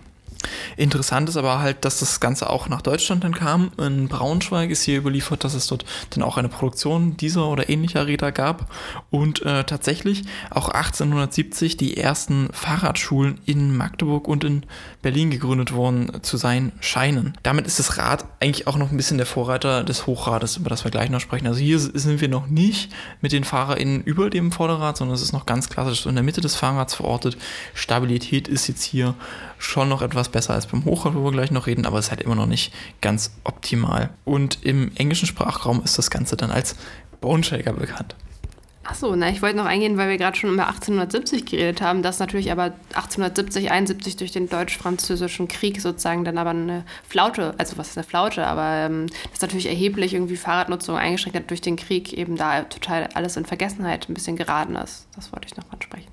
Interessant 0.76 1.28
ist 1.28 1.36
aber 1.36 1.60
halt, 1.60 1.84
dass 1.84 2.00
das 2.00 2.20
Ganze 2.20 2.50
auch 2.50 2.68
nach 2.68 2.82
Deutschland 2.82 3.24
dann 3.24 3.34
kam. 3.34 3.72
In 3.78 4.08
Braunschweig 4.08 4.70
ist 4.70 4.82
hier 4.82 4.98
überliefert, 4.98 5.44
dass 5.44 5.54
es 5.54 5.66
dort 5.66 5.84
dann 6.10 6.22
auch 6.22 6.36
eine 6.36 6.48
Produktion 6.48 7.16
dieser 7.16 7.46
oder 7.48 7.68
ähnlicher 7.68 8.06
Räder 8.06 8.32
gab 8.32 8.70
und 9.10 9.42
äh, 9.42 9.64
tatsächlich 9.64 10.24
auch 10.50 10.68
1870 10.68 11.76
die 11.76 11.96
ersten 11.96 12.48
Fahrradschulen 12.52 13.38
in 13.46 13.76
Magdeburg 13.76 14.28
und 14.28 14.44
in 14.44 14.64
Berlin 15.02 15.30
gegründet 15.30 15.72
worden 15.72 16.22
zu 16.22 16.36
sein 16.36 16.72
scheinen. 16.80 17.34
Damit 17.42 17.66
ist 17.66 17.78
das 17.78 17.98
Rad 17.98 18.24
eigentlich 18.40 18.66
auch 18.66 18.76
noch 18.76 18.90
ein 18.90 18.96
bisschen 18.96 19.18
der 19.18 19.26
Vorreiter 19.26 19.84
des 19.84 20.06
Hochrades, 20.06 20.56
über 20.56 20.70
das 20.70 20.84
wir 20.84 20.90
gleich 20.90 21.10
noch 21.10 21.20
sprechen. 21.20 21.46
Also 21.46 21.60
hier 21.60 21.78
sind 21.78 22.20
wir 22.20 22.28
noch 22.28 22.46
nicht 22.48 22.92
mit 23.20 23.32
den 23.32 23.44
FahrerInnen 23.44 24.02
über 24.02 24.30
dem 24.30 24.52
Vorderrad, 24.52 24.96
sondern 24.96 25.14
es 25.14 25.22
ist 25.22 25.32
noch 25.32 25.46
ganz 25.46 25.68
klassisch 25.68 26.02
so 26.02 26.08
in 26.08 26.14
der 26.14 26.24
Mitte 26.24 26.40
des 26.40 26.54
Fahrrads 26.54 26.94
verortet. 26.94 27.36
Stabilität 27.74 28.48
ist 28.48 28.68
jetzt 28.68 28.82
hier 28.82 29.14
schon 29.62 29.88
noch 29.88 30.02
etwas 30.02 30.28
besser 30.28 30.54
als 30.54 30.66
beim 30.66 30.84
Hochrad, 30.84 31.14
wo 31.14 31.24
wir 31.24 31.32
gleich 31.32 31.50
noch 31.50 31.66
reden, 31.66 31.86
aber 31.86 31.98
es 31.98 32.06
ist 32.06 32.10
halt 32.10 32.22
immer 32.22 32.34
noch 32.34 32.46
nicht 32.46 32.72
ganz 33.00 33.32
optimal. 33.44 34.10
Und 34.24 34.64
im 34.64 34.90
englischen 34.96 35.26
Sprachraum 35.26 35.82
ist 35.84 35.98
das 35.98 36.10
Ganze 36.10 36.36
dann 36.36 36.50
als 36.50 36.76
Bone 37.20 37.44
Shaker 37.44 37.72
bekannt. 37.72 38.16
Achso, 38.84 39.14
na, 39.14 39.28
ich 39.28 39.42
wollte 39.42 39.56
noch 39.56 39.66
eingehen, 39.66 39.96
weil 39.96 40.08
wir 40.08 40.18
gerade 40.18 40.36
schon 40.36 40.52
über 40.52 40.66
1870 40.66 41.46
geredet 41.46 41.80
haben, 41.80 42.02
dass 42.02 42.18
natürlich 42.18 42.50
aber 42.50 42.72
1870, 42.94 43.70
71 43.70 44.16
durch 44.16 44.32
den 44.32 44.48
deutsch-französischen 44.48 45.46
Krieg 45.46 45.80
sozusagen 45.80 46.24
dann 46.24 46.36
aber 46.36 46.50
eine 46.50 46.84
Flaute, 47.08 47.54
also 47.58 47.78
was 47.78 47.90
ist 47.90 47.98
eine 47.98 48.04
Flaute, 48.04 48.44
aber 48.44 48.86
ähm, 48.86 49.06
das 49.30 49.40
natürlich 49.40 49.66
erheblich 49.66 50.14
irgendwie 50.14 50.36
Fahrradnutzung 50.36 50.96
eingeschränkt 50.96 51.38
hat 51.38 51.50
durch 51.50 51.60
den 51.60 51.76
Krieg, 51.76 52.12
eben 52.12 52.36
da 52.36 52.62
total 52.62 53.08
alles 53.14 53.36
in 53.36 53.46
Vergessenheit 53.46 54.08
ein 54.08 54.14
bisschen 54.14 54.36
geraten 54.36 54.74
ist. 54.74 55.06
Das 55.14 55.32
wollte 55.32 55.46
ich 55.46 55.56
noch 55.56 55.70
ansprechen. 55.70 56.10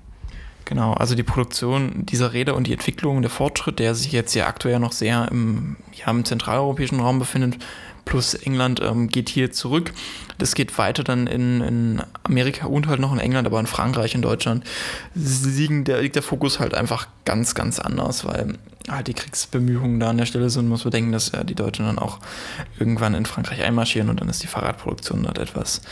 Genau, 0.70 0.92
also 0.92 1.16
die 1.16 1.24
Produktion 1.24 2.06
dieser 2.06 2.32
Räder 2.32 2.54
und 2.54 2.68
die 2.68 2.72
Entwicklung, 2.72 3.22
der 3.22 3.30
Fortschritt, 3.30 3.80
der 3.80 3.96
sich 3.96 4.12
jetzt 4.12 4.34
ja 4.34 4.46
aktuell 4.46 4.78
noch 4.78 4.92
sehr 4.92 5.26
im, 5.28 5.74
ja, 5.92 6.08
im 6.08 6.24
zentraleuropäischen 6.24 7.00
Raum 7.00 7.18
befindet, 7.18 7.58
plus 8.04 8.34
England 8.34 8.80
ähm, 8.82 9.08
geht 9.08 9.28
hier 9.28 9.52
zurück. 9.52 9.92
Das 10.38 10.54
geht 10.54 10.78
weiter 10.78 11.04
dann 11.04 11.26
in, 11.26 11.60
in 11.60 12.02
Amerika 12.22 12.66
und 12.66 12.86
halt 12.86 13.00
noch 13.00 13.12
in 13.12 13.18
England, 13.18 13.46
aber 13.46 13.60
in 13.60 13.66
Frankreich 13.66 14.14
und 14.14 14.22
Deutschland 14.22 14.64
liegen 15.14 15.84
der, 15.84 16.00
liegt 16.00 16.16
der 16.16 16.22
Fokus 16.22 16.60
halt 16.60 16.74
einfach 16.74 17.08
ganz, 17.24 17.54
ganz 17.54 17.78
anders, 17.78 18.24
weil 18.24 18.54
halt 18.88 19.06
die 19.06 19.14
Kriegsbemühungen 19.14 20.00
da 20.00 20.10
an 20.10 20.18
der 20.18 20.26
Stelle 20.26 20.50
sind, 20.50 20.68
muss 20.68 20.84
man 20.84 20.92
denken, 20.92 21.12
dass 21.12 21.32
ja 21.32 21.44
die 21.44 21.54
Deutschen 21.54 21.86
dann 21.86 21.98
auch 21.98 22.18
irgendwann 22.78 23.14
in 23.14 23.26
Frankreich 23.26 23.62
einmarschieren 23.62 24.08
und 24.08 24.20
dann 24.20 24.28
ist 24.28 24.42
die 24.42 24.46
Fahrradproduktion 24.46 25.22
dort 25.22 25.38
etwas 25.38 25.82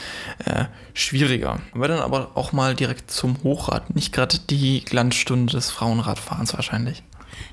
äh, 0.45 0.65
schwieriger. 0.95 1.61
Wir 1.75 1.89
dann 1.89 2.01
aber 2.01 2.33
auch 2.35 2.53
mal 2.53 2.75
direkt 2.75 3.11
zum 3.11 3.43
Hochrad, 3.43 3.95
nicht 3.95 4.13
gerade 4.13 4.39
die 4.39 4.85
Glanzstunde 4.85 5.53
des 5.53 5.71
Frauenradfahrens 5.71 6.55
wahrscheinlich. 6.55 7.03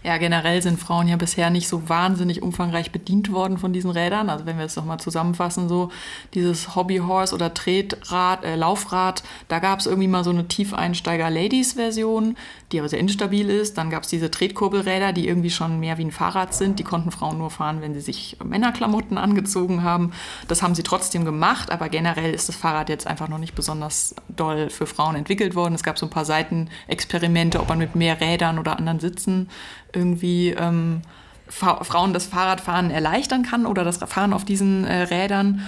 Ja, 0.04 0.18
generell 0.18 0.62
sind 0.62 0.80
Frauen 0.80 1.08
ja 1.08 1.16
bisher 1.16 1.50
nicht 1.50 1.68
so 1.68 1.90
wahnsinnig 1.90 2.42
umfangreich 2.42 2.92
bedient 2.92 3.32
worden 3.32 3.58
von 3.58 3.74
diesen 3.74 3.92
Rädern. 3.92 4.30
Also 4.30 4.46
wenn 4.46 4.58
wir 4.58 4.66
es 4.66 4.76
nochmal 4.76 5.00
zusammenfassen, 5.00 5.68
so 5.68 5.90
dieses 6.34 6.76
Hobbyhorse 6.76 7.34
oder 7.34 7.54
Tretrad, 7.54 8.44
äh, 8.44 8.56
Laufrad, 8.56 9.24
da 9.48 9.60
gab 9.60 9.80
es 9.80 9.86
irgendwie 9.86 10.08
mal 10.08 10.24
so 10.24 10.30
eine 10.30 10.48
Tiefeinsteiger-Ladies-Version, 10.48 12.36
die 12.72 12.80
aber 12.80 12.90
sehr 12.90 13.00
instabil 13.00 13.50
ist. 13.50 13.78
Dann 13.78 13.90
gab 13.90 14.04
es 14.04 14.10
diese 14.10 14.30
Tretkurbelräder, 14.30 15.14
die 15.14 15.28
irgendwie 15.28 15.50
schon 15.50 15.80
mehr 15.80 15.98
wie 15.98 16.06
ein 16.06 16.12
Fahrrad 16.12 16.54
sind. 16.54 16.80
Die 16.80 16.84
konnten 16.84 17.12
Frauen 17.12 17.38
nur 17.38 17.50
fahren, 17.50 17.82
wenn 17.82 17.94
sie 17.94 18.02
sich 18.02 18.38
Männerklamotten 18.44 19.18
angezogen 19.18 19.84
haben. 19.84 20.12
Das 20.48 20.62
haben 20.62 20.76
sie 20.76 20.84
trotzdem 20.84 21.26
gemacht, 21.26 21.72
aber 21.72 21.90
generell 21.90 22.34
ist 22.34 22.50
das 22.50 22.56
Fahrrad 22.56 22.90
jetzt 22.90 23.08
einfach 23.08 23.28
noch 23.28 23.40
nicht 23.40 23.56
besonders 23.56 24.16
doll 24.30 24.70
für 24.70 24.86
Frauen 24.86 25.16
entwickelt 25.16 25.56
worden. 25.56 25.74
Es 25.74 25.84
gab 25.84 25.98
so 25.98 26.06
ein 26.06 26.10
paar 26.10 26.26
Seitenexperimente, 26.26 27.60
ob 27.60 27.70
man 27.70 27.78
mit 27.78 27.96
mehr 27.96 28.20
Rädern 28.20 28.60
oder 28.60 28.78
anderen 28.78 29.00
Sitzen 29.00 29.50
irgendwie 29.94 30.52
ähm, 30.52 31.02
Frauen 31.48 32.14
das 32.14 32.26
Fahrradfahren 32.26 32.92
erleichtern 32.92 33.44
kann 33.44 33.66
oder 33.66 33.84
das 33.84 33.98
Fahren 33.98 34.34
auf 34.34 34.46
diesen 34.46 34.86
äh, 34.86 35.04
Rädern. 35.04 35.62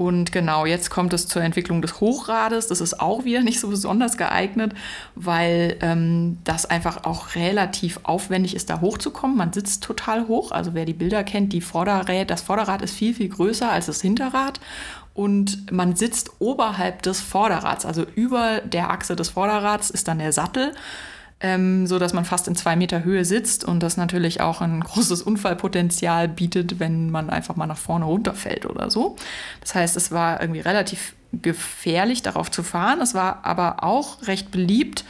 Und 0.00 0.32
genau, 0.32 0.64
jetzt 0.64 0.88
kommt 0.88 1.12
es 1.12 1.26
zur 1.26 1.42
Entwicklung 1.42 1.82
des 1.82 2.00
Hochrades. 2.00 2.68
Das 2.68 2.80
ist 2.80 3.00
auch 3.00 3.24
wieder 3.24 3.40
nicht 3.42 3.60
so 3.60 3.68
besonders 3.68 4.16
geeignet, 4.16 4.72
weil 5.14 5.76
ähm, 5.82 6.38
das 6.44 6.64
einfach 6.64 7.04
auch 7.04 7.34
relativ 7.34 8.00
aufwendig 8.04 8.56
ist, 8.56 8.70
da 8.70 8.80
hochzukommen. 8.80 9.36
Man 9.36 9.52
sitzt 9.52 9.84
total 9.84 10.26
hoch. 10.26 10.52
Also 10.52 10.72
wer 10.72 10.86
die 10.86 10.94
Bilder 10.94 11.22
kennt, 11.22 11.52
die 11.52 11.60
Vorderrad, 11.60 12.30
das 12.30 12.40
Vorderrad 12.40 12.80
ist 12.80 12.94
viel, 12.94 13.14
viel 13.14 13.28
größer 13.28 13.70
als 13.70 13.86
das 13.86 14.00
Hinterrad. 14.00 14.58
Und 15.12 15.70
man 15.70 15.94
sitzt 15.96 16.30
oberhalb 16.38 17.02
des 17.02 17.20
Vorderrads, 17.20 17.84
also 17.84 18.06
über 18.14 18.60
der 18.60 18.90
Achse 18.90 19.16
des 19.16 19.28
Vorderrads 19.28 19.90
ist 19.90 20.08
dann 20.08 20.18
der 20.18 20.32
Sattel 20.32 20.72
ähm, 21.40 21.86
so 21.86 21.98
dass 21.98 22.12
man 22.12 22.24
fast 22.24 22.48
in 22.48 22.54
zwei 22.54 22.76
Meter 22.76 23.02
Höhe 23.04 23.24
sitzt 23.24 23.64
und 23.64 23.82
das 23.82 23.96
natürlich 23.96 24.40
auch 24.40 24.60
ein 24.60 24.80
großes 24.84 25.22
Unfallpotenzial 25.22 26.28
bietet, 26.28 26.78
wenn 26.78 27.10
man 27.10 27.30
einfach 27.30 27.56
mal 27.56 27.66
nach 27.66 27.78
vorne 27.78 28.04
runterfällt 28.04 28.66
oder 28.66 28.90
so. 28.90 29.16
Das 29.60 29.74
heißt, 29.74 29.96
es 29.96 30.12
war 30.12 30.40
irgendwie 30.40 30.60
relativ 30.60 31.14
gefährlich, 31.32 32.22
darauf 32.22 32.50
zu 32.50 32.62
fahren. 32.62 33.00
Es 33.00 33.14
war 33.14 33.44
aber 33.44 33.84
auch 33.84 34.26
recht 34.26 34.50
beliebt, 34.50 35.04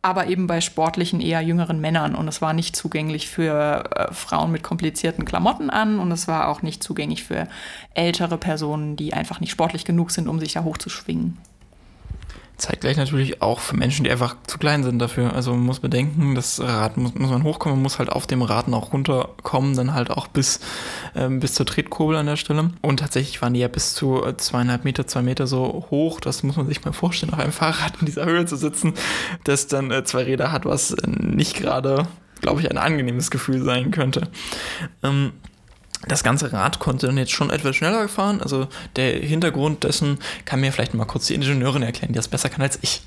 aber 0.00 0.28
eben 0.28 0.46
bei 0.46 0.60
sportlichen, 0.60 1.20
eher 1.20 1.40
jüngeren 1.40 1.80
Männern. 1.80 2.14
Und 2.14 2.28
es 2.28 2.40
war 2.40 2.52
nicht 2.52 2.76
zugänglich 2.76 3.28
für 3.28 3.84
äh, 3.94 4.12
Frauen 4.12 4.52
mit 4.52 4.62
komplizierten 4.62 5.24
Klamotten 5.24 5.70
an 5.70 5.98
und 5.98 6.12
es 6.12 6.28
war 6.28 6.48
auch 6.48 6.62
nicht 6.62 6.82
zugänglich 6.82 7.24
für 7.24 7.48
ältere 7.94 8.38
Personen, 8.38 8.96
die 8.96 9.12
einfach 9.12 9.40
nicht 9.40 9.50
sportlich 9.50 9.84
genug 9.84 10.12
sind, 10.12 10.28
um 10.28 10.38
sich 10.38 10.52
da 10.52 10.64
hochzuschwingen. 10.64 11.36
Zeitgleich 12.58 12.96
natürlich 12.96 13.40
auch 13.40 13.60
für 13.60 13.76
Menschen, 13.76 14.02
die 14.04 14.10
einfach 14.10 14.36
zu 14.46 14.58
klein 14.58 14.82
sind 14.82 14.98
dafür. 14.98 15.32
Also 15.32 15.52
man 15.52 15.60
muss 15.60 15.78
bedenken, 15.78 16.34
das 16.34 16.60
Rad 16.60 16.96
muss, 16.96 17.14
muss 17.14 17.30
man 17.30 17.44
hochkommen, 17.44 17.76
man 17.78 17.84
muss 17.84 18.00
halt 18.00 18.10
auf 18.10 18.26
dem 18.26 18.42
Rad 18.42 18.66
noch 18.66 18.92
runterkommen, 18.92 19.76
dann 19.76 19.94
halt 19.94 20.10
auch 20.10 20.26
bis, 20.26 20.58
ähm, 21.14 21.38
bis 21.38 21.54
zur 21.54 21.66
Tretkurbel 21.66 22.16
an 22.16 22.26
der 22.26 22.36
Stelle. 22.36 22.70
Und 22.82 22.98
tatsächlich 22.98 23.40
waren 23.40 23.54
die 23.54 23.60
ja 23.60 23.68
bis 23.68 23.94
zu 23.94 24.24
zweieinhalb 24.36 24.84
Meter, 24.84 25.06
zwei 25.06 25.22
Meter 25.22 25.46
so 25.46 25.86
hoch. 25.90 26.20
Das 26.20 26.42
muss 26.42 26.56
man 26.56 26.66
sich 26.66 26.84
mal 26.84 26.92
vorstellen, 26.92 27.32
auf 27.32 27.38
einem 27.38 27.52
Fahrrad 27.58 27.94
in 28.00 28.06
dieser 28.06 28.24
Höhe 28.24 28.44
zu 28.44 28.56
sitzen, 28.56 28.94
das 29.44 29.68
dann 29.68 29.92
äh, 29.92 30.02
zwei 30.02 30.24
Räder 30.24 30.50
hat, 30.50 30.64
was 30.64 30.90
äh, 30.90 31.08
nicht 31.08 31.54
gerade, 31.54 32.08
glaube 32.40 32.60
ich, 32.60 32.68
ein 32.68 32.78
angenehmes 32.78 33.30
Gefühl 33.30 33.62
sein 33.62 33.92
könnte. 33.92 34.28
Ähm, 35.04 35.32
das 36.06 36.22
ganze 36.22 36.52
Rad 36.52 36.78
konnte 36.78 37.06
dann 37.06 37.18
jetzt 37.18 37.32
schon 37.32 37.50
etwas 37.50 37.76
schneller 37.76 38.08
fahren. 38.08 38.40
Also 38.40 38.68
der 38.96 39.18
Hintergrund 39.18 39.84
dessen 39.84 40.18
kann 40.44 40.60
mir 40.60 40.72
vielleicht 40.72 40.94
mal 40.94 41.04
kurz 41.04 41.26
die 41.26 41.34
Ingenieurin 41.34 41.82
erklären, 41.82 42.12
die 42.12 42.16
das 42.16 42.28
besser 42.28 42.48
kann 42.48 42.62
als 42.62 42.78
ich. 42.82 43.02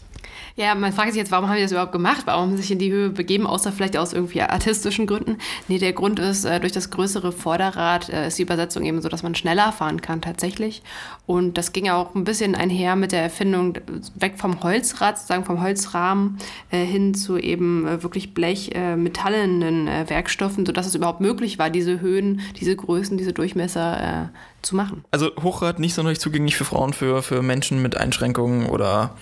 Ja, 0.55 0.75
man 0.75 0.93
fragt 0.93 1.11
sich 1.11 1.19
jetzt, 1.19 1.31
warum 1.31 1.47
haben 1.47 1.55
die 1.55 1.61
das 1.61 1.71
überhaupt 1.71 1.91
gemacht? 1.91 2.23
Warum 2.25 2.43
haben 2.43 2.51
sie 2.51 2.63
sich 2.63 2.71
in 2.71 2.79
die 2.79 2.91
Höhe 2.91 3.09
begeben, 3.09 3.47
außer 3.47 3.71
vielleicht 3.71 3.97
aus 3.97 4.13
irgendwie 4.13 4.41
artistischen 4.41 5.07
Gründen? 5.07 5.37
Nee, 5.67 5.79
der 5.79 5.93
Grund 5.93 6.19
ist, 6.19 6.45
äh, 6.45 6.59
durch 6.59 6.71
das 6.71 6.89
größere 6.89 7.31
Vorderrad 7.31 8.09
äh, 8.09 8.27
ist 8.27 8.37
die 8.37 8.43
Übersetzung 8.43 8.83
eben 8.83 9.01
so, 9.01 9.09
dass 9.09 9.23
man 9.23 9.35
schneller 9.35 9.71
fahren 9.71 10.01
kann 10.01 10.21
tatsächlich. 10.21 10.81
Und 11.25 11.57
das 11.57 11.73
ging 11.73 11.89
auch 11.89 12.15
ein 12.15 12.23
bisschen 12.23 12.55
einher 12.55 12.95
mit 12.95 13.11
der 13.11 13.21
Erfindung 13.21 13.77
weg 14.15 14.33
vom 14.37 14.61
Holzrad, 14.63 15.17
sozusagen 15.17 15.45
vom 15.45 15.61
Holzrahmen 15.61 16.37
äh, 16.69 16.83
hin 16.83 17.13
zu 17.13 17.37
eben 17.37 17.87
äh, 17.87 18.03
wirklich 18.03 18.33
Blech, 18.33 18.71
äh, 18.73 18.95
metallenen 18.95 19.87
äh, 19.87 20.09
Werkstoffen, 20.09 20.65
sodass 20.65 20.87
es 20.87 20.95
überhaupt 20.95 21.21
möglich 21.21 21.59
war, 21.59 21.69
diese 21.69 22.01
Höhen, 22.01 22.41
diese 22.59 22.75
Größen, 22.75 23.17
diese 23.17 23.33
Durchmesser 23.33 24.31
zu 24.61 24.75
machen. 24.75 25.03
Also 25.11 25.31
Hochrad 25.41 25.79
nicht 25.79 25.93
sonderlich 25.93 26.19
zugänglich 26.19 26.55
für 26.55 26.65
Frauen, 26.65 26.93
für, 26.93 27.21
für 27.21 27.41
Menschen 27.41 27.81
mit 27.81 27.97
Einschränkungen 27.97 28.67
oder 28.67 29.15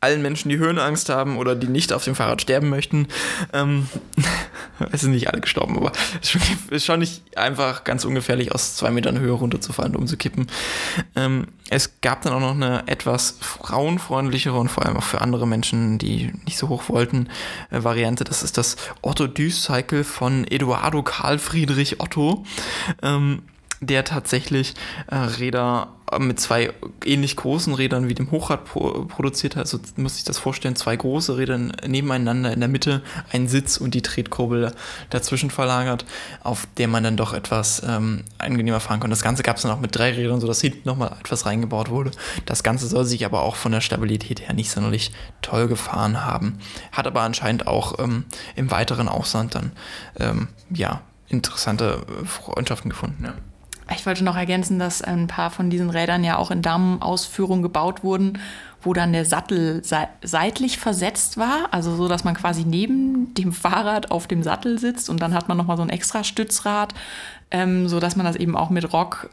allen 0.00 0.22
Menschen, 0.22 0.50
die 0.50 0.58
Höhenangst 0.58 1.08
haben 1.08 1.36
oder 1.38 1.54
die 1.54 1.68
nicht 1.68 1.92
auf 1.92 2.04
dem 2.04 2.14
Fahrrad 2.14 2.42
sterben 2.42 2.68
möchten. 2.68 3.08
Ähm, 3.52 3.88
es 4.92 5.00
sind 5.00 5.12
nicht 5.12 5.28
alle 5.28 5.40
gestorben, 5.40 5.76
aber 5.76 5.92
es 6.22 6.36
ist 6.70 6.84
schon 6.84 7.00
nicht 7.00 7.36
einfach 7.36 7.84
ganz 7.84 8.04
ungefährlich, 8.04 8.52
aus 8.52 8.76
zwei 8.76 8.90
Metern 8.90 9.18
Höhe 9.18 9.32
runterzufallen 9.32 9.94
und 9.94 10.02
umzukippen. 10.02 10.48
Ähm, 11.14 11.48
es 11.70 12.00
gab 12.00 12.22
dann 12.22 12.32
auch 12.32 12.40
noch 12.40 12.54
eine 12.54 12.86
etwas 12.86 13.38
frauenfreundlichere 13.40 14.58
und 14.58 14.68
vor 14.68 14.84
allem 14.84 14.96
auch 14.96 15.02
für 15.02 15.20
andere 15.20 15.46
Menschen, 15.46 15.98
die 15.98 16.32
nicht 16.44 16.58
so 16.58 16.68
hoch 16.68 16.88
wollten, 16.88 17.28
äh, 17.70 17.82
Variante. 17.82 18.24
Das 18.24 18.42
ist 18.42 18.58
das 18.58 18.76
Otto 19.02 19.26
Düs 19.26 19.64
Cycle 19.64 20.04
von 20.04 20.46
Eduardo 20.46 21.02
Karl 21.02 21.38
Friedrich 21.38 22.00
Otto. 22.00 22.44
Ähm, 23.02 23.42
der 23.86 24.04
tatsächlich 24.04 24.74
äh, 25.08 25.16
Räder 25.16 25.88
äh, 26.10 26.18
mit 26.18 26.40
zwei 26.40 26.72
ähnlich 27.04 27.36
großen 27.36 27.74
Rädern 27.74 28.08
wie 28.08 28.14
dem 28.14 28.30
Hochrad 28.30 28.64
pro 28.64 29.04
produziert 29.06 29.56
hat. 29.56 29.62
Also 29.62 29.78
muss 29.96 30.18
ich 30.18 30.24
das 30.24 30.38
vorstellen, 30.38 30.76
zwei 30.76 30.96
große 30.96 31.36
Räder 31.36 31.58
nebeneinander, 31.86 32.52
in 32.52 32.60
der 32.60 32.68
Mitte 32.68 33.02
ein 33.32 33.48
Sitz 33.48 33.76
und 33.76 33.94
die 33.94 34.02
Tretkurbel 34.02 34.72
dazwischen 35.10 35.50
verlagert, 35.50 36.04
auf 36.42 36.66
der 36.76 36.88
man 36.88 37.02
dann 37.02 37.16
doch 37.16 37.32
etwas 37.32 37.82
ähm, 37.86 38.24
angenehmer 38.38 38.80
fahren 38.80 39.00
konnte. 39.00 39.12
Das 39.12 39.22
Ganze 39.22 39.42
gab 39.42 39.56
es 39.56 39.62
dann 39.62 39.72
auch 39.72 39.80
mit 39.80 39.96
drei 39.96 40.12
Rädern, 40.12 40.40
sodass 40.40 40.60
hinten 40.60 40.88
nochmal 40.88 41.16
etwas 41.20 41.46
reingebaut 41.46 41.90
wurde. 41.90 42.10
Das 42.44 42.62
Ganze 42.62 42.86
soll 42.86 43.04
sich 43.04 43.24
aber 43.24 43.42
auch 43.42 43.56
von 43.56 43.72
der 43.72 43.80
Stabilität 43.80 44.40
her 44.40 44.54
nicht 44.54 44.70
sonderlich 44.70 45.12
toll 45.42 45.68
gefahren 45.68 46.24
haben. 46.24 46.58
Hat 46.92 47.06
aber 47.06 47.22
anscheinend 47.22 47.66
auch 47.66 47.98
ähm, 47.98 48.24
im 48.54 48.70
weiteren 48.70 49.08
Ausland 49.08 49.54
dann 49.54 49.72
ähm, 50.18 50.48
ja, 50.70 51.02
interessante 51.28 52.04
Freundschaften 52.24 52.90
gefunden. 52.90 53.24
Ja. 53.24 53.34
Ich 53.94 54.04
wollte 54.04 54.24
noch 54.24 54.36
ergänzen, 54.36 54.78
dass 54.78 55.00
ein 55.00 55.28
paar 55.28 55.50
von 55.50 55.70
diesen 55.70 55.90
Rädern 55.90 56.24
ja 56.24 56.38
auch 56.38 56.50
in 56.50 56.60
Damenausführung 56.60 57.62
gebaut 57.62 58.02
wurden, 58.02 58.38
wo 58.82 58.92
dann 58.92 59.12
der 59.12 59.24
Sattel 59.24 59.82
seitlich 60.22 60.78
versetzt 60.78 61.38
war, 61.38 61.68
also 61.70 61.94
so, 61.94 62.08
dass 62.08 62.24
man 62.24 62.34
quasi 62.34 62.64
neben 62.64 63.32
dem 63.34 63.52
Fahrrad 63.52 64.10
auf 64.10 64.26
dem 64.26 64.42
Sattel 64.42 64.78
sitzt 64.78 65.08
und 65.08 65.22
dann 65.22 65.34
hat 65.34 65.48
man 65.48 65.56
nochmal 65.56 65.76
so 65.76 65.82
ein 65.82 65.88
extra 65.88 66.24
Stützrad, 66.24 66.94
ähm, 67.50 67.88
so 67.88 68.00
dass 68.00 68.16
man 68.16 68.26
das 68.26 68.36
eben 68.36 68.56
auch 68.56 68.70
mit 68.70 68.92
Rock 68.92 69.28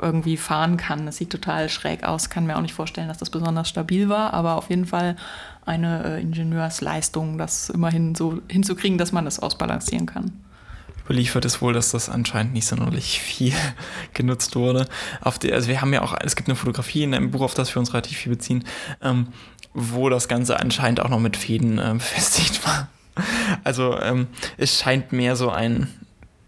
irgendwie 0.00 0.36
fahren 0.36 0.76
kann. 0.76 1.06
Das 1.06 1.16
sieht 1.16 1.30
total 1.30 1.68
schräg 1.68 2.04
aus, 2.04 2.30
kann 2.30 2.46
mir 2.46 2.56
auch 2.56 2.62
nicht 2.62 2.74
vorstellen, 2.74 3.08
dass 3.08 3.18
das 3.18 3.30
besonders 3.30 3.68
stabil 3.68 4.08
war, 4.08 4.34
aber 4.34 4.56
auf 4.56 4.68
jeden 4.70 4.86
Fall 4.86 5.16
eine 5.64 6.16
äh, 6.16 6.20
Ingenieursleistung, 6.20 7.38
das 7.38 7.70
immerhin 7.70 8.14
so 8.14 8.40
hinzukriegen, 8.48 8.98
dass 8.98 9.12
man 9.12 9.26
das 9.26 9.38
ausbalancieren 9.38 10.06
kann 10.06 10.32
überliefert 11.08 11.46
ist 11.46 11.62
wohl, 11.62 11.72
dass 11.72 11.90
das 11.90 12.10
anscheinend 12.10 12.52
nicht 12.52 12.66
sonderlich 12.66 13.20
viel 13.20 13.54
genutzt 14.12 14.56
wurde. 14.56 14.86
Auf 15.22 15.38
die, 15.38 15.52
also 15.52 15.68
wir 15.68 15.80
haben 15.80 15.92
ja 15.94 16.02
auch, 16.02 16.14
es 16.22 16.36
gibt 16.36 16.48
eine 16.48 16.56
Fotografie 16.56 17.02
in 17.02 17.14
einem 17.14 17.30
Buch, 17.30 17.40
auf 17.40 17.54
das 17.54 17.74
wir 17.74 17.80
uns 17.80 17.94
relativ 17.94 18.18
viel 18.18 18.32
beziehen, 18.32 18.64
ähm, 19.02 19.28
wo 19.72 20.10
das 20.10 20.28
Ganze 20.28 20.60
anscheinend 20.60 21.00
auch 21.00 21.08
noch 21.08 21.20
mit 21.20 21.36
Fäden 21.36 21.78
äh, 21.78 21.94
befestigt 21.94 22.66
war. 22.66 22.88
Also 23.64 23.98
ähm, 23.98 24.26
es 24.58 24.78
scheint 24.78 25.12
mehr 25.12 25.34
so 25.34 25.50
ein 25.50 25.88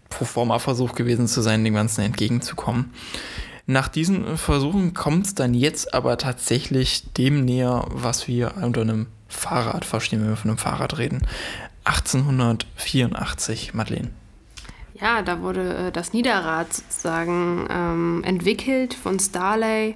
Proforma-Versuch 0.09 0.93
gewesen 0.93 1.27
zu 1.27 1.41
sein, 1.41 1.63
dem 1.63 1.73
Ganzen 1.73 2.01
entgegenzukommen. 2.01 2.93
Nach 3.65 3.87
diesen 3.87 4.37
Versuchen 4.37 4.93
kommt 4.93 5.25
es 5.25 5.35
dann 5.35 5.53
jetzt 5.53 5.93
aber 5.93 6.17
tatsächlich 6.17 7.11
dem 7.13 7.45
näher, 7.45 7.85
was 7.89 8.27
wir 8.27 8.57
unter 8.61 8.81
einem 8.81 9.07
Fahrrad 9.27 9.85
verstehen, 9.85 10.21
wenn 10.21 10.29
wir 10.29 10.35
von 10.35 10.51
einem 10.51 10.57
Fahrrad 10.57 10.97
reden. 10.97 11.25
1884, 11.85 13.73
Madeleine. 13.73 14.11
Ja, 15.01 15.23
da 15.23 15.41
wurde 15.41 15.87
äh, 15.87 15.91
das 15.91 16.13
Niederrad 16.13 16.73
sozusagen 16.73 17.67
ähm, 17.69 18.23
entwickelt 18.23 18.93
von 18.93 19.19
Starley. 19.19 19.95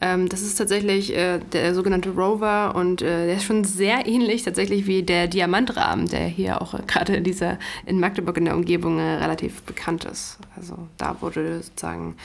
Ähm, 0.00 0.28
das 0.28 0.42
ist 0.42 0.56
tatsächlich 0.56 1.16
äh, 1.16 1.40
der 1.52 1.74
sogenannte 1.74 2.10
Rover 2.10 2.74
und 2.74 3.02
äh, 3.02 3.26
der 3.26 3.36
ist 3.36 3.44
schon 3.44 3.64
sehr 3.64 4.06
ähnlich 4.06 4.44
tatsächlich 4.44 4.86
wie 4.86 5.02
der 5.02 5.26
Diamantrahmen, 5.26 6.06
der 6.06 6.26
hier 6.26 6.62
auch 6.62 6.74
äh, 6.74 6.82
gerade 6.86 7.16
in 7.16 7.24
dieser 7.24 7.58
in 7.86 7.98
Magdeburg 7.98 8.36
in 8.36 8.44
der 8.44 8.54
Umgebung 8.54 8.98
äh, 8.98 9.14
relativ 9.16 9.62
bekannt 9.62 10.04
ist. 10.04 10.38
Also 10.54 10.76
da 10.96 11.16
wurde 11.22 11.62
sozusagen 11.62 12.16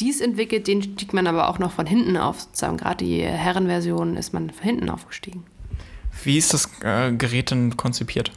dies 0.00 0.20
entwickelt, 0.20 0.66
den 0.68 0.82
stieg 0.82 1.12
man 1.12 1.26
aber 1.26 1.48
auch 1.48 1.58
noch 1.58 1.72
von 1.72 1.86
hinten 1.86 2.16
auf. 2.16 2.40
Sozusagen 2.40 2.78
gerade 2.78 3.04
die 3.04 3.20
Herrenversion 3.20 4.16
ist 4.16 4.32
man 4.32 4.50
von 4.50 4.64
hinten 4.64 4.88
aufgestiegen. 4.88 5.44
Wie 6.24 6.38
ist 6.38 6.54
das 6.54 6.70
äh, 6.82 7.12
Gerät 7.12 7.50
denn 7.50 7.76
konzipiert? 7.76 8.30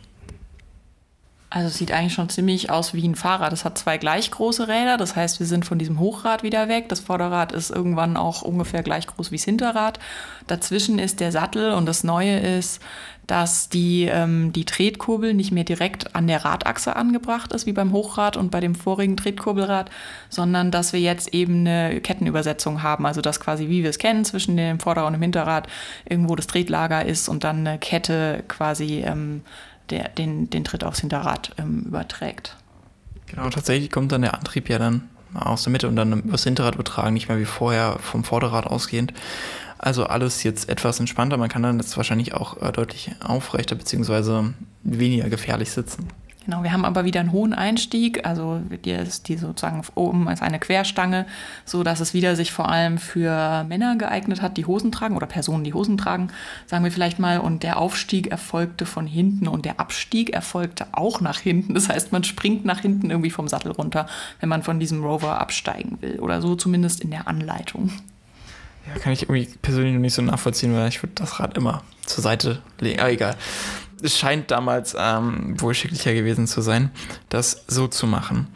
Also 1.56 1.70
es 1.70 1.76
sieht 1.76 1.94
eigentlich 1.94 2.12
schon 2.12 2.28
ziemlich 2.28 2.70
aus 2.70 2.94
wie 2.94 3.08
ein 3.08 3.16
Fahrrad. 3.16 3.54
Es 3.54 3.64
hat 3.64 3.78
zwei 3.78 3.98
gleich 3.98 4.30
große 4.30 4.68
Räder, 4.68 4.98
das 4.98 5.16
heißt, 5.16 5.40
wir 5.40 5.48
sind 5.48 5.64
von 5.64 5.80
diesem 5.80 6.02
Hochrad 6.02 6.44
wieder 6.44 6.68
weg. 6.68 6.90
Das 6.90 7.00
Vorderrad 7.00 7.54
ist 7.54 7.72
irgendwann 7.72 8.18
auch 8.18 8.42
ungefähr 8.42 8.84
gleich 8.84 9.08
groß 9.08 9.32
wie 9.32 9.38
das 9.38 9.46
Hinterrad. 9.46 9.98
Dazwischen 10.48 11.00
ist 11.00 11.22
der 11.22 11.32
Sattel 11.32 11.72
und 11.72 11.86
das 11.86 12.04
Neue 12.04 12.40
ist, 12.40 12.82
dass 13.26 13.70
die, 13.70 14.04
ähm, 14.04 14.52
die 14.52 14.66
Tretkurbel 14.66 15.34
nicht 15.34 15.54
mehr 15.54 15.64
direkt 15.64 16.14
an 16.14 16.28
der 16.28 16.44
Radachse 16.44 16.98
angebracht 16.98 17.54
ist, 17.54 17.66
wie 17.66 17.72
beim 17.72 17.94
Hochrad 17.94 18.36
und 18.36 18.52
bei 18.52 18.60
dem 18.60 18.76
vorigen 18.76 19.16
Tretkurbelrad, 19.16 19.90
sondern 20.28 20.72
dass 20.72 20.92
wir 20.92 21.00
jetzt 21.00 21.34
eben 21.34 21.66
eine 21.66 22.02
Kettenübersetzung 22.02 22.84
haben. 22.84 23.06
Also 23.06 23.22
dass 23.22 23.40
quasi, 23.40 23.70
wie 23.70 23.82
wir 23.82 23.92
es 23.92 23.98
kennen, 23.98 24.26
zwischen 24.26 24.58
dem 24.58 24.82
Vorder- 24.82 25.08
und 25.08 25.14
dem 25.14 25.22
Hinterrad 25.22 25.68
irgendwo 26.04 26.36
das 26.36 26.48
Tretlager 26.48 27.06
ist 27.06 27.30
und 27.30 27.46
dann 27.46 27.66
eine 27.66 27.80
Kette 27.80 28.44
quasi 28.50 29.06
ähm, 29.06 29.42
der 29.90 30.10
den, 30.10 30.50
den 30.50 30.64
Tritt 30.64 30.84
aufs 30.84 31.00
Hinterrad 31.00 31.52
ähm, 31.58 31.84
überträgt. 31.86 32.56
Genau, 33.28 33.50
tatsächlich 33.50 33.92
kommt 33.92 34.12
dann 34.12 34.22
der 34.22 34.36
Antrieb 34.36 34.70
ja 34.70 34.80
dann 34.80 35.10
aus 35.34 35.64
der 35.64 35.72
Mitte 35.72 35.88
und 35.88 35.96
dann 35.96 36.22
übers 36.22 36.44
Hinterrad 36.44 36.76
übertragen, 36.76 37.14
nicht 37.14 37.28
mehr 37.28 37.40
wie 37.40 37.46
vorher 37.46 37.98
vom 38.00 38.24
Vorderrad 38.24 38.68
ausgehend. 38.68 39.14
Also 39.78 40.06
alles 40.06 40.44
jetzt 40.44 40.70
etwas 40.70 41.00
entspannter. 41.00 41.38
Man 41.38 41.50
kann 41.50 41.62
dann 41.62 41.80
jetzt 41.80 41.98
wahrscheinlich 41.98 42.34
auch 42.34 42.62
äh, 42.62 42.72
deutlich 42.72 43.12
aufrechter 43.24 43.76
bzw. 43.76 44.52
weniger 44.84 45.30
gefährlich 45.30 45.72
sitzen. 45.72 46.08
Genau, 46.46 46.62
wir 46.62 46.72
haben 46.72 46.86
aber 46.86 47.06
wieder 47.06 47.22
einen 47.22 47.32
hohen 47.32 47.56
Einstieg, 47.56 48.24
also 48.24 48.62
die 48.84 48.92
ist 48.92 49.28
die 49.30 49.38
sozusagen 49.38 49.82
oben 49.96 50.28
als 50.28 50.44
eine 50.44 50.60
Querstange, 50.60 51.26
so 51.66 51.82
dass 51.82 52.00
es 52.00 52.14
wieder 52.14 52.36
sich 52.36 52.52
vor 52.52 52.70
allem 52.70 53.00
für 53.00 53.64
Männer 53.64 53.96
geeignet 53.96 54.44
hat, 54.44 54.56
die 54.56 54.68
Hosen 54.68 54.92
tragen 54.92 55.18
oder 55.18 55.26
Personen, 55.26 55.64
die 55.64 55.74
Hosen 55.74 55.98
tragen, 55.98 56.30
sagen 56.68 56.84
wir 56.84 56.92
vielleicht 56.92 57.18
mal. 57.18 57.40
Und 57.40 57.64
der 57.64 57.80
Aufstieg 57.80 58.28
erfolgte 58.28 58.86
von 58.86 59.08
hinten 59.08 59.48
und 59.48 59.66
der 59.66 59.80
Abstieg 59.80 60.30
erfolgte 60.34 60.86
auch 60.92 61.20
nach 61.20 61.40
hinten. 61.40 61.74
Das 61.74 61.90
heißt, 61.90 62.12
man 62.12 62.24
springt 62.24 62.64
nach 62.64 62.80
hinten 62.80 63.10
irgendwie 63.10 63.32
vom 63.32 63.48
Sattel 63.48 63.72
runter, 63.72 64.06
wenn 64.40 64.50
man 64.50 64.62
von 64.62 64.80
diesem 64.80 65.04
Rover 65.04 65.40
absteigen 65.42 65.98
will 66.02 66.20
oder 66.20 66.42
so 66.44 66.56
zumindest 66.56 67.02
in 67.02 67.10
der 67.10 67.28
Anleitung. 67.28 67.92
Ja, 68.88 69.00
kann 69.00 69.14
ich 69.14 69.24
irgendwie 69.24 69.48
persönlich 69.62 69.94
noch 69.94 70.02
nicht 70.02 70.14
so 70.14 70.22
nachvollziehen, 70.22 70.76
weil 70.76 70.88
ich 70.88 71.02
würde 71.02 71.14
das 71.16 71.40
Rad 71.40 71.58
immer 71.58 71.84
zur 72.06 72.24
Seite 72.24 72.62
legen. 72.80 73.00
Aber 73.00 73.12
egal 73.12 73.36
es 74.06 74.18
scheint 74.18 74.52
damals 74.52 74.96
ähm, 74.98 75.60
wohl 75.60 75.74
schicklicher 75.74 76.14
gewesen 76.14 76.48
zu 76.48 76.62
sein, 76.62 76.92
das 77.30 77.66
so 77.68 77.88
zu 77.88 78.08
machen. 78.08 78.48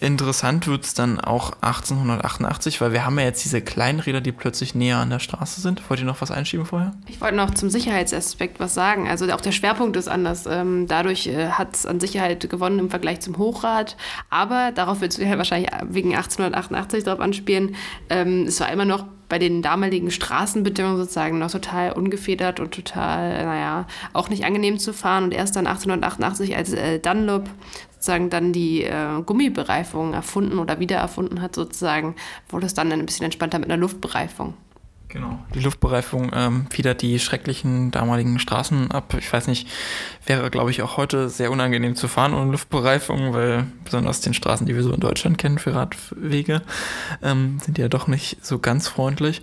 Interessant 0.00 0.66
wird 0.66 0.84
es 0.84 0.94
dann 0.94 1.20
auch 1.20 1.52
1888, 1.60 2.80
weil 2.80 2.92
wir 2.92 3.04
haben 3.04 3.18
ja 3.18 3.24
jetzt 3.24 3.44
diese 3.44 3.60
kleinen 3.60 4.00
Räder, 4.00 4.20
die 4.20 4.32
plötzlich 4.32 4.74
näher 4.74 4.98
an 4.98 5.10
der 5.10 5.18
Straße 5.18 5.60
sind. 5.60 5.88
Wollt 5.88 6.00
ihr 6.00 6.06
noch 6.06 6.20
was 6.20 6.30
einschieben 6.30 6.66
vorher? 6.66 6.92
Ich 7.06 7.20
wollte 7.20 7.36
noch 7.36 7.54
zum 7.54 7.70
Sicherheitsaspekt 7.70 8.60
was 8.60 8.74
sagen. 8.74 9.08
Also 9.08 9.30
auch 9.32 9.40
der 9.40 9.52
Schwerpunkt 9.52 9.96
ist 9.96 10.08
anders. 10.08 10.46
Ähm, 10.46 10.86
dadurch 10.86 11.26
äh, 11.26 11.50
hat 11.50 11.74
es 11.74 11.86
an 11.86 12.00
Sicherheit 12.00 12.48
gewonnen 12.48 12.78
im 12.78 12.90
Vergleich 12.90 13.20
zum 13.20 13.38
Hochrad. 13.38 13.96
Aber 14.28 14.72
darauf 14.72 15.00
wird 15.00 15.16
es 15.16 15.20
wahrscheinlich 15.20 15.70
wegen 15.88 16.14
1888 16.14 17.04
darauf 17.04 17.20
anspielen. 17.20 17.74
Ähm, 18.08 18.44
es 18.46 18.60
war 18.60 18.70
immer 18.70 18.84
noch 18.84 19.04
bei 19.30 19.38
den 19.38 19.62
damaligen 19.62 20.10
Straßenbedingungen 20.10 20.98
sozusagen 20.98 21.38
noch 21.38 21.50
total 21.50 21.92
ungefedert 21.92 22.60
und 22.60 22.74
total, 22.74 23.44
naja, 23.46 23.86
auch 24.12 24.28
nicht 24.28 24.44
angenehm 24.44 24.78
zu 24.78 24.92
fahren. 24.92 25.24
Und 25.24 25.32
erst 25.32 25.56
dann 25.56 25.66
1888, 25.66 26.56
als 26.56 26.74
äh, 26.74 26.98
Dunlop 26.98 27.48
sozusagen 27.92 28.28
dann 28.28 28.52
die 28.52 28.82
äh, 28.82 29.22
Gummibereifung 29.24 30.12
erfunden 30.12 30.58
oder 30.58 30.80
wiedererfunden 30.80 31.40
hat, 31.40 31.54
sozusagen, 31.54 32.16
wurde 32.48 32.66
es 32.66 32.74
dann 32.74 32.92
ein 32.92 33.06
bisschen 33.06 33.24
entspannter 33.24 33.58
mit 33.58 33.70
einer 33.70 33.80
Luftbereifung. 33.80 34.54
Genau. 35.10 35.40
Die 35.54 35.60
Luftbereifung 35.60 36.30
ähm, 36.32 36.66
federt 36.70 37.02
die 37.02 37.18
schrecklichen 37.18 37.90
damaligen 37.90 38.38
Straßen 38.38 38.92
ab. 38.92 39.14
Ich 39.18 39.32
weiß 39.32 39.48
nicht, 39.48 39.66
wäre, 40.24 40.50
glaube 40.50 40.70
ich, 40.70 40.82
auch 40.82 40.96
heute 40.96 41.28
sehr 41.28 41.50
unangenehm 41.50 41.96
zu 41.96 42.06
fahren 42.06 42.32
ohne 42.32 42.52
Luftbereifung, 42.52 43.32
weil 43.32 43.66
besonders 43.84 44.20
den 44.20 44.34
Straßen, 44.34 44.66
die 44.66 44.74
wir 44.76 44.84
so 44.84 44.92
in 44.92 45.00
Deutschland 45.00 45.36
kennen 45.36 45.58
für 45.58 45.74
Radwege, 45.74 46.62
ähm, 47.22 47.58
sind 47.60 47.76
ja 47.76 47.88
doch 47.88 48.06
nicht 48.06 48.44
so 48.44 48.60
ganz 48.60 48.86
freundlich. 48.86 49.42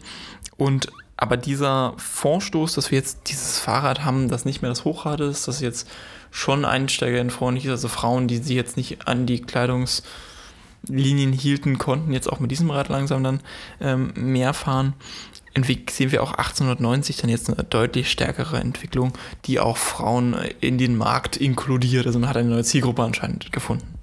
Und 0.55 0.87
aber 1.17 1.35
dieser 1.35 1.93
Vorstoß, 1.97 2.73
dass 2.75 2.91
wir 2.91 2.99
jetzt 2.99 3.29
dieses 3.29 3.59
Fahrrad 3.59 4.05
haben, 4.05 4.29
das 4.29 4.45
nicht 4.45 4.61
mehr 4.61 4.69
das 4.69 4.85
Hochrad 4.85 5.19
ist, 5.19 5.49
das 5.49 5.59
jetzt 5.59 5.89
schon 6.31 6.63
Einsteiger 6.63 7.27
freundlich 7.29 7.65
ist, 7.65 7.71
also 7.71 7.87
Frauen, 7.89 8.27
die 8.27 8.37
sich 8.37 8.55
jetzt 8.55 8.77
nicht 8.77 9.07
an 9.07 9.25
die 9.25 9.41
Kleidungslinien 9.41 11.33
hielten, 11.33 11.77
konnten 11.77 12.13
jetzt 12.13 12.31
auch 12.31 12.39
mit 12.39 12.51
diesem 12.51 12.69
Rad 12.69 12.87
langsam 12.87 13.23
dann 13.23 13.41
ähm, 13.81 14.13
mehr 14.15 14.53
fahren 14.53 14.93
sehen 15.63 16.11
wir 16.11 16.23
auch 16.23 16.31
1890 16.31 17.17
dann 17.17 17.29
jetzt 17.29 17.49
eine 17.49 17.63
deutlich 17.63 18.09
stärkere 18.11 18.59
Entwicklung, 18.59 19.13
die 19.45 19.59
auch 19.59 19.77
Frauen 19.77 20.35
in 20.59 20.77
den 20.77 20.95
Markt 20.97 21.37
inkludiert. 21.37 22.05
Also 22.05 22.19
man 22.19 22.29
hat 22.29 22.37
eine 22.37 22.49
neue 22.49 22.63
Zielgruppe 22.63 23.03
anscheinend 23.03 23.51
gefunden. 23.51 23.97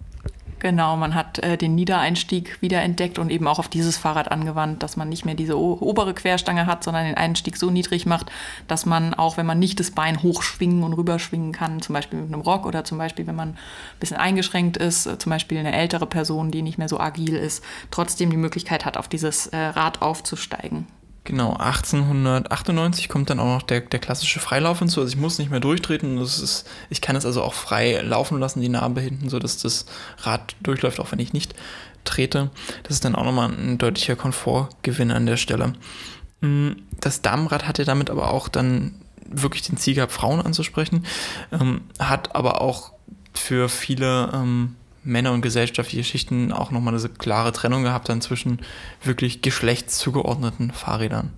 Genau, 0.64 0.96
man 0.96 1.14
hat 1.14 1.40
äh, 1.40 1.58
den 1.58 1.74
Niedereinstieg 1.74 2.62
wiederentdeckt 2.62 3.18
und 3.18 3.30
eben 3.30 3.46
auch 3.46 3.58
auf 3.58 3.68
dieses 3.68 3.98
Fahrrad 3.98 4.30
angewandt, 4.30 4.82
dass 4.82 4.96
man 4.96 5.10
nicht 5.10 5.26
mehr 5.26 5.34
diese 5.34 5.58
obere 5.58 6.14
Querstange 6.14 6.64
hat, 6.64 6.82
sondern 6.82 7.04
den 7.04 7.18
Einstieg 7.18 7.58
so 7.58 7.70
niedrig 7.70 8.06
macht, 8.06 8.32
dass 8.66 8.86
man 8.86 9.12
auch, 9.12 9.36
wenn 9.36 9.44
man 9.44 9.58
nicht 9.58 9.78
das 9.78 9.90
Bein 9.90 10.22
hochschwingen 10.22 10.82
und 10.82 10.94
rüberschwingen 10.94 11.52
kann, 11.52 11.82
zum 11.82 11.92
Beispiel 11.92 12.18
mit 12.18 12.32
einem 12.32 12.40
Rock 12.40 12.64
oder 12.64 12.82
zum 12.82 12.96
Beispiel, 12.96 13.26
wenn 13.26 13.36
man 13.36 13.50
ein 13.50 13.58
bisschen 14.00 14.16
eingeschränkt 14.16 14.78
ist, 14.78 15.04
äh, 15.04 15.18
zum 15.18 15.28
Beispiel 15.28 15.58
eine 15.58 15.74
ältere 15.74 16.06
Person, 16.06 16.50
die 16.50 16.62
nicht 16.62 16.78
mehr 16.78 16.88
so 16.88 16.98
agil 16.98 17.34
ist, 17.34 17.62
trotzdem 17.90 18.30
die 18.30 18.38
Möglichkeit 18.38 18.86
hat, 18.86 18.96
auf 18.96 19.06
dieses 19.06 19.48
äh, 19.48 19.58
Rad 19.58 20.00
aufzusteigen. 20.00 20.86
Genau, 21.24 21.54
1898 21.54 23.08
kommt 23.08 23.30
dann 23.30 23.40
auch 23.40 23.46
noch 23.46 23.62
der, 23.62 23.80
der 23.80 23.98
klassische 23.98 24.40
Freilauf 24.40 24.80
hinzu. 24.80 25.00
Also 25.00 25.10
ich 25.10 25.20
muss 25.20 25.38
nicht 25.38 25.50
mehr 25.50 25.60
durchtreten. 25.60 26.18
Das 26.18 26.38
ist, 26.38 26.68
ich 26.90 27.00
kann 27.00 27.16
es 27.16 27.24
also 27.24 27.42
auch 27.42 27.54
frei 27.54 28.00
laufen 28.02 28.38
lassen, 28.38 28.60
die 28.60 28.68
Narbe 28.68 29.00
hinten, 29.00 29.30
sodass 29.30 29.56
das 29.56 29.86
Rad 30.18 30.54
durchläuft, 30.62 31.00
auch 31.00 31.12
wenn 31.12 31.18
ich 31.18 31.32
nicht 31.32 31.54
trete. 32.04 32.50
Das 32.82 32.92
ist 32.92 33.06
dann 33.06 33.14
auch 33.14 33.24
nochmal 33.24 33.50
ein 33.50 33.78
deutlicher 33.78 34.16
Komfortgewinn 34.16 35.10
an 35.10 35.24
der 35.24 35.38
Stelle. 35.38 35.72
Hm, 36.42 36.76
das 37.00 37.22
Damenrad 37.22 37.66
hat 37.66 37.78
ja 37.78 37.86
damit 37.86 38.10
aber 38.10 38.30
auch 38.30 38.48
dann 38.48 38.94
wirklich 39.26 39.62
den 39.62 39.78
Ziel 39.78 39.94
gehabt, 39.94 40.12
Frauen 40.12 40.42
anzusprechen, 40.42 41.06
ähm, 41.52 41.80
hat 41.98 42.36
aber 42.36 42.60
auch 42.60 42.92
für 43.32 43.70
viele 43.70 44.30
ähm, 44.34 44.76
Männer- 45.04 45.32
und 45.32 45.42
gesellschaftliche 45.42 46.04
Schichten 46.04 46.52
auch 46.52 46.70
nochmal 46.70 46.94
eine 46.94 47.08
klare 47.08 47.52
Trennung 47.52 47.82
gehabt 47.82 48.08
dann 48.08 48.20
zwischen 48.20 48.60
wirklich 49.02 49.42
geschlechtszugeordneten 49.42 50.72
Fahrrädern. 50.72 51.30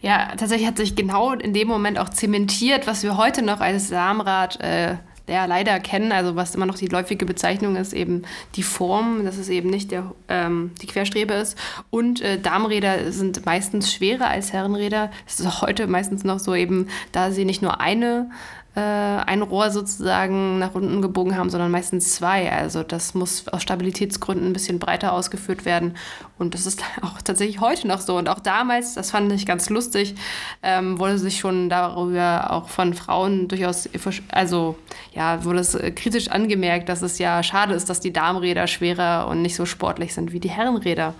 Ja, 0.00 0.28
tatsächlich 0.36 0.68
hat 0.68 0.76
sich 0.76 0.96
genau 0.96 1.32
in 1.32 1.54
dem 1.54 1.66
Moment 1.66 1.98
auch 1.98 2.10
zementiert, 2.10 2.86
was 2.86 3.02
wir 3.02 3.16
heute 3.16 3.40
noch 3.40 3.60
als 3.60 3.88
Samenrad 3.88 4.60
äh, 4.60 4.96
ja, 5.26 5.46
leider 5.46 5.80
kennen, 5.80 6.12
also 6.12 6.36
was 6.36 6.54
immer 6.54 6.66
noch 6.66 6.76
die 6.76 6.88
läufige 6.88 7.24
Bezeichnung 7.24 7.76
ist, 7.76 7.94
eben 7.94 8.22
die 8.56 8.62
Form, 8.62 9.24
dass 9.24 9.38
es 9.38 9.48
eben 9.48 9.70
nicht 9.70 9.90
der, 9.90 10.12
ähm, 10.28 10.72
die 10.82 10.86
Querstrebe 10.86 11.32
ist. 11.32 11.56
Und 11.88 12.20
äh, 12.20 12.38
Damenräder 12.38 13.10
sind 13.10 13.46
meistens 13.46 13.92
schwerer 13.92 14.28
als 14.28 14.52
Herrenräder. 14.52 15.10
Das 15.24 15.40
ist 15.40 15.46
auch 15.46 15.62
heute 15.62 15.86
meistens 15.86 16.24
noch 16.24 16.38
so 16.38 16.54
eben, 16.54 16.88
da 17.12 17.30
sie 17.30 17.46
nicht 17.46 17.62
nur 17.62 17.80
eine 17.80 18.30
äh, 18.74 18.80
ein 18.80 19.42
Rohr 19.42 19.70
sozusagen 19.70 20.58
nach 20.58 20.74
unten 20.74 21.00
gebogen 21.00 21.36
haben, 21.36 21.48
sondern 21.48 21.70
meistens 21.70 22.14
zwei. 22.14 22.50
Also 22.50 22.82
das 22.82 23.14
muss 23.14 23.46
aus 23.48 23.62
Stabilitätsgründen 23.62 24.48
ein 24.48 24.52
bisschen 24.52 24.80
breiter 24.80 25.12
ausgeführt 25.12 25.64
werden. 25.64 25.96
Und 26.38 26.54
das 26.54 26.66
ist 26.66 26.82
auch 27.02 27.22
tatsächlich 27.22 27.60
heute 27.60 27.86
noch 27.86 28.00
so. 28.00 28.16
Und 28.16 28.28
auch 28.28 28.40
damals, 28.40 28.94
das 28.94 29.12
fand 29.12 29.30
ich 29.32 29.46
ganz 29.46 29.70
lustig, 29.70 30.16
ähm, 30.62 30.98
wurde 30.98 31.18
sich 31.18 31.38
schon 31.38 31.68
darüber 31.68 32.50
auch 32.50 32.68
von 32.68 32.94
Frauen 32.94 33.46
durchaus, 33.46 33.88
also 34.32 34.76
ja, 35.12 35.44
wurde 35.44 35.60
es 35.60 35.78
kritisch 35.94 36.28
angemerkt, 36.28 36.88
dass 36.88 37.02
es 37.02 37.18
ja 37.18 37.42
schade 37.42 37.74
ist, 37.74 37.88
dass 37.88 38.00
die 38.00 38.12
Damenräder 38.12 38.66
schwerer 38.66 39.28
und 39.28 39.40
nicht 39.40 39.54
so 39.54 39.66
sportlich 39.66 40.14
sind 40.14 40.32
wie 40.32 40.40
die 40.40 40.50
Herrenräder. 40.50 41.14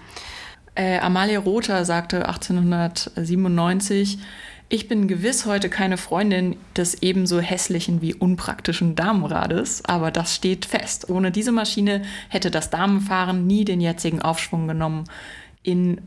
Äh, 0.77 0.99
Amalie 0.99 1.39
Rother 1.39 1.85
sagte 1.85 2.27
1897, 2.27 4.19
ich 4.69 4.89
bin 4.89 5.09
gewiss 5.09 5.47
heute 5.47 5.69
keine 5.69 5.97
Freundin 5.97 6.57
des 6.77 7.03
ebenso 7.03 7.41
hässlichen 7.41 8.01
wie 8.01 8.15
unpraktischen 8.15 8.95
Damenrades, 8.95 9.85
aber 9.85 10.11
das 10.11 10.35
steht 10.35 10.65
fest. 10.65 11.11
Ohne 11.11 11.31
diese 11.31 11.53
Maschine 11.53 12.03
hätte 12.29 12.51
das 12.51 12.71
Damenfahren 12.71 13.47
nie 13.47 13.65
den 13.65 13.81
jetzigen 13.81 14.23
Aufschwung 14.23 14.67
genommen. 14.67 15.05
In, 15.63 16.01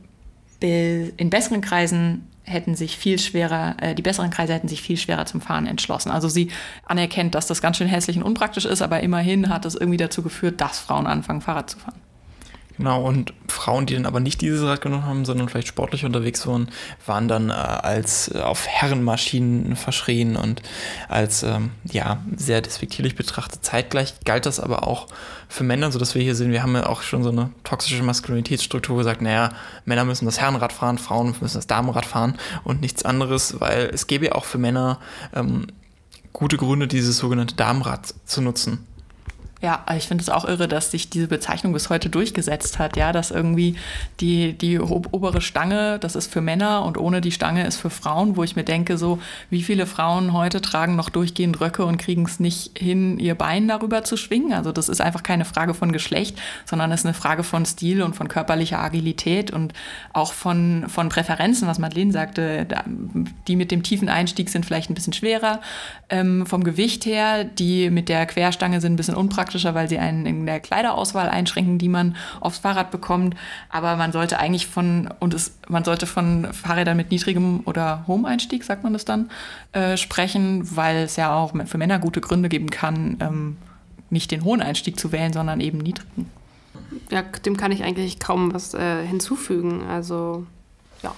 be 0.59 1.13
in 1.17 1.29
besseren 1.29 1.61
Kreisen 1.61 2.27
hätten 2.43 2.75
sich 2.75 2.97
viel 2.97 3.19
schwerer, 3.19 3.75
äh, 3.79 3.93
die 3.93 4.01
besseren 4.01 4.31
Kreise 4.31 4.53
hätten 4.53 4.69
sich 4.69 4.81
viel 4.81 4.97
schwerer 4.97 5.25
zum 5.25 5.41
Fahren 5.41 5.67
entschlossen. 5.67 6.11
Also 6.11 6.29
sie 6.29 6.49
anerkennt, 6.85 7.35
dass 7.35 7.45
das 7.45 7.61
ganz 7.61 7.77
schön 7.77 7.87
hässlich 7.87 8.17
und 8.17 8.23
unpraktisch 8.23 8.65
ist, 8.65 8.81
aber 8.81 9.01
immerhin 9.01 9.49
hat 9.49 9.65
es 9.65 9.75
irgendwie 9.75 9.97
dazu 9.97 10.23
geführt, 10.23 10.61
dass 10.61 10.79
Frauen 10.79 11.07
anfangen, 11.07 11.41
Fahrrad 11.41 11.69
zu 11.69 11.77
fahren. 11.77 11.99
Genau, 12.77 13.03
und 13.03 13.33
Frauen, 13.47 13.87
die 13.87 13.95
dann 13.95 14.05
aber 14.05 14.19
nicht 14.19 14.39
dieses 14.41 14.63
Rad 14.63 14.81
genommen 14.81 15.05
haben, 15.05 15.25
sondern 15.25 15.49
vielleicht 15.49 15.67
sportlich 15.67 16.05
unterwegs 16.05 16.45
waren, 16.45 16.69
waren 17.07 17.27
dann 17.27 17.49
äh, 17.49 17.53
als 17.53 18.33
äh, 18.33 18.39
auf 18.39 18.67
Herrenmaschinen 18.67 19.75
verschrien 19.75 20.35
und 20.35 20.61
als 21.09 21.41
ähm, 21.41 21.71
ja, 21.85 22.23
sehr 22.35 22.61
despektierlich 22.61 23.15
betrachtet. 23.15 23.65
Zeitgleich 23.65 24.13
galt 24.25 24.45
das 24.45 24.59
aber 24.59 24.87
auch 24.87 25.07
für 25.49 25.63
Männer, 25.63 25.91
sodass 25.91 26.13
wir 26.13 26.21
hier 26.21 26.35
sehen, 26.35 26.51
wir 26.51 26.61
haben 26.61 26.75
ja 26.75 26.85
auch 26.85 27.01
schon 27.01 27.23
so 27.23 27.29
eine 27.29 27.49
toxische 27.63 28.03
Maskulinitätsstruktur 28.03 28.97
gesagt, 28.97 29.23
naja, 29.23 29.49
Männer 29.85 30.05
müssen 30.05 30.25
das 30.25 30.39
Herrenrad 30.39 30.71
fahren, 30.71 30.99
Frauen 30.99 31.35
müssen 31.41 31.57
das 31.57 31.67
Damenrad 31.67 32.05
fahren 32.05 32.35
und 32.63 32.81
nichts 32.81 33.05
anderes, 33.05 33.59
weil 33.59 33.89
es 33.91 34.05
gäbe 34.05 34.25
ja 34.25 34.31
auch 34.33 34.45
für 34.45 34.59
Männer 34.59 34.99
ähm, 35.33 35.65
gute 36.31 36.57
Gründe, 36.57 36.87
dieses 36.87 37.17
sogenannte 37.17 37.55
Damenrad 37.55 38.13
zu 38.25 38.41
nutzen. 38.41 38.85
Ja, 39.59 39.83
ich 39.97 40.07
finde 40.07 40.21
es 40.21 40.29
auch 40.29 40.45
irre, 40.45 40.67
dass 40.67 40.91
sich 40.91 41.09
diese 41.09 41.27
Bezeichnung 41.27 41.73
bis 41.73 41.89
heute 41.89 42.11
durchgesetzt 42.11 42.77
hat, 42.77 42.95
ja, 42.95 43.11
dass 43.11 43.31
irgendwie 43.31 43.75
die, 44.19 44.53
die 44.53 44.79
obere 44.79 45.41
Stange, 45.41 45.97
das 45.97 46.15
ist 46.15 46.31
für 46.31 46.41
Männer 46.41 46.85
und 46.85 46.99
ohne 46.99 47.21
die 47.21 47.31
Stange 47.31 47.65
ist 47.65 47.77
für 47.77 47.89
Frauen, 47.89 48.37
wo 48.37 48.43
ich 48.43 48.55
mir 48.55 48.63
denke, 48.63 48.99
so, 48.99 49.17
wie 49.49 49.63
viele 49.63 49.87
Frauen 49.87 50.33
heute 50.33 50.61
tragen 50.61 50.95
noch 50.95 51.09
durchgehend 51.09 51.59
Röcke 51.59 51.85
und 51.85 51.97
kriegen 51.97 52.23
es 52.25 52.39
nicht 52.39 52.77
hin, 52.77 53.17
ihr 53.17 53.33
Bein 53.33 53.67
darüber 53.67 54.03
zu 54.03 54.15
schwingen. 54.15 54.53
Also 54.53 54.71
das 54.71 54.89
ist 54.89 55.01
einfach 55.01 55.23
keine 55.23 55.43
Frage 55.43 55.73
von 55.73 55.91
Geschlecht, 55.91 56.37
sondern 56.65 56.91
es 56.91 56.99
ist 56.99 57.07
eine 57.07 57.15
Frage 57.15 57.41
von 57.41 57.65
Stil 57.65 58.03
und 58.03 58.15
von 58.15 58.27
körperlicher 58.27 58.79
Agilität 58.79 59.49
und 59.49 59.73
auch 60.13 60.33
von, 60.33 60.85
von 60.87 61.09
Präferenzen, 61.09 61.67
was 61.67 61.79
Madeleine 61.79 62.11
sagte, 62.11 62.67
die 63.47 63.55
mit 63.55 63.71
dem 63.71 63.81
tiefen 63.81 64.07
Einstieg 64.07 64.49
sind 64.49 64.67
vielleicht 64.67 64.91
ein 64.91 64.95
bisschen 64.95 65.13
schwerer 65.13 65.61
ähm, 66.09 66.45
vom 66.45 66.63
Gewicht 66.63 67.07
her, 67.07 67.43
die 67.43 67.89
mit 67.89 68.07
der 68.07 68.27
Querstange 68.27 68.81
sind 68.81 68.93
ein 68.93 68.97
bisschen 68.97 69.15
unpraktisch 69.15 69.46
praktischer, 69.47 69.73
weil 69.73 69.87
sie 69.87 69.97
einen 69.97 70.25
in 70.25 70.45
der 70.45 70.59
Kleiderauswahl 70.59 71.29
einschränken, 71.29 71.77
die 71.77 71.87
man 71.87 72.17
aufs 72.41 72.59
Fahrrad 72.59 72.91
bekommt. 72.91 73.35
Aber 73.69 73.95
man 73.95 74.11
sollte 74.11 74.39
eigentlich 74.39 74.67
von, 74.67 75.09
und 75.19 75.33
es, 75.33 75.57
man 75.69 75.85
sollte 75.85 76.05
von 76.05 76.51
Fahrrädern 76.51 76.97
mit 76.97 77.11
niedrigem 77.11 77.61
oder 77.65 78.03
hohem 78.07 78.25
Einstieg, 78.25 78.65
sagt 78.65 78.83
man 78.83 78.91
das 78.91 79.05
dann, 79.05 79.29
äh, 79.71 79.95
sprechen, 79.95 80.75
weil 80.75 80.97
es 80.97 81.15
ja 81.15 81.33
auch 81.33 81.53
für 81.65 81.77
Männer 81.77 81.99
gute 81.99 82.19
Gründe 82.19 82.49
geben 82.49 82.69
kann, 82.69 83.17
ähm, 83.21 83.57
nicht 84.09 84.31
den 84.31 84.43
hohen 84.43 84.61
Einstieg 84.61 84.99
zu 84.99 85.11
wählen, 85.13 85.31
sondern 85.31 85.61
eben 85.61 85.77
niedrigen. 85.77 86.29
Ja, 87.09 87.21
dem 87.21 87.55
kann 87.55 87.71
ich 87.71 87.83
eigentlich 87.83 88.19
kaum 88.19 88.53
was 88.53 88.73
äh, 88.73 89.05
hinzufügen. 89.05 89.83
Also, 89.87 90.45
ja. 91.03 91.13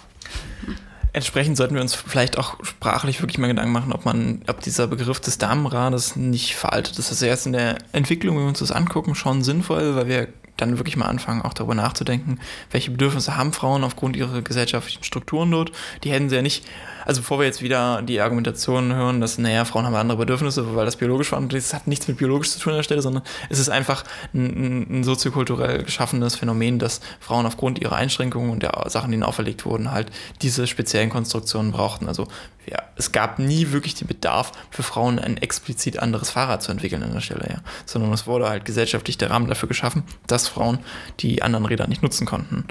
Entsprechend 1.12 1.58
sollten 1.58 1.76
wir 1.76 1.82
uns 1.82 1.95
vielleicht 1.95 2.38
auch 2.38 2.63
sprachlich 2.63 3.22
wirklich 3.22 3.39
mal 3.39 3.48
Gedanken 3.48 3.72
machen, 3.72 3.93
ob 3.93 4.06
man, 4.06 4.41
ob 4.48 4.62
dieser 4.62 4.88
Begriff 4.88 5.19
des 5.19 5.38
Damenrades 5.38 6.15
nicht 6.15 6.56
veraltet 6.56 7.00
ist. 7.00 7.10
Das 7.10 7.17
ist 7.17 7.22
erst 7.22 7.48
in 7.48 7.54
der 7.54 7.78
Entwicklung, 7.91 8.36
wenn 8.36 8.43
wir 8.43 8.50
uns 8.50 8.60
das 8.60 8.72
angucken, 8.72 9.15
schon 9.15 9.43
sinnvoll, 9.43 9.95
weil 9.95 10.08
wir 10.08 10.28
dann 10.62 10.78
wirklich 10.78 10.98
mal 10.98 11.06
anfangen, 11.06 11.41
auch 11.41 11.54
darüber 11.54 11.76
nachzudenken, 11.76 12.39
welche 12.72 12.91
Bedürfnisse 12.91 13.38
haben 13.38 13.54
Frauen 13.54 13.84
aufgrund 13.84 14.15
ihrer 14.15 14.41
gesellschaftlichen 14.41 15.04
Strukturen 15.04 15.52
dort. 15.52 15.72
Die 16.04 16.12
hätten 16.12 16.30
sie 16.30 16.36
ja 16.36 16.41
nicht 16.41 16.63
also 17.10 17.22
bevor 17.22 17.39
wir 17.39 17.48
jetzt 17.48 17.63
wieder 17.63 18.04
die 18.04 18.22
Argumentation 18.22 18.93
hören, 18.93 19.19
dass, 19.19 19.39
naja, 19.39 19.65
Frauen 19.65 19.86
haben 19.86 19.95
andere 19.95 20.19
Bedürfnisse, 20.19 20.76
weil 20.76 20.86
das 20.86 20.95
biologisch 20.95 21.32
war, 21.32 21.41
das 21.41 21.74
hat 21.74 21.88
nichts 21.88 22.08
mit 22.08 22.17
biologisch 22.17 22.52
zu 22.52 22.60
tun 22.60 22.74
an 22.74 22.78
der 22.78 22.84
Stelle, 22.84 23.02
sondern 23.02 23.24
es 23.50 23.58
ist 23.58 23.69
einfach 23.69 24.04
ein, 24.32 25.00
ein 25.00 25.04
soziokulturell 25.04 25.84
geschaffenes 25.84 26.36
Phänomen, 26.36 26.78
dass 26.78 27.02
Frauen 27.19 27.48
aufgrund 27.48 27.80
ihrer 27.80 27.95
Einschränkungen 27.95 28.52
und 28.52 28.62
der 28.62 28.84
Sachen, 28.89 29.10
die 29.10 29.15
ihnen 29.15 29.24
auferlegt 29.24 29.65
wurden, 29.65 29.91
halt 29.91 30.12
diese 30.43 30.67
speziellen 30.67 31.10
Konstruktionen 31.10 31.72
brauchten. 31.72 32.08
Also 32.08 32.28
ja, 32.70 32.84
es 32.96 33.12
gab 33.12 33.40
nie 33.40 33.72
wirklich 33.72 33.96
den 33.96 34.08
Bedarf 34.08 34.52
für 34.70 34.84
Frauen, 34.84 35.20
ein 35.20 35.38
explizit 35.38 36.00
anderes 36.00 36.30
Fahrrad 36.30 36.62
zu 36.62 36.72
entwickeln 36.72 37.04
an 37.04 37.14
der 37.14 37.22
Stelle, 37.22 37.48
ja. 37.50 37.58
Sondern 37.86 38.12
es 38.14 38.28
wurde 38.28 38.50
halt 38.50 38.66
gesellschaftlich 38.66 39.18
der 39.18 39.32
Rahmen 39.32 39.48
dafür 39.48 39.68
geschaffen, 39.68 40.04
dass 40.28 40.48
Frauen 40.48 40.80
die 41.20 41.42
anderen 41.42 41.66
Räder 41.66 41.88
nicht 41.88 42.04
nutzen 42.04 42.26
konnten. 42.26 42.66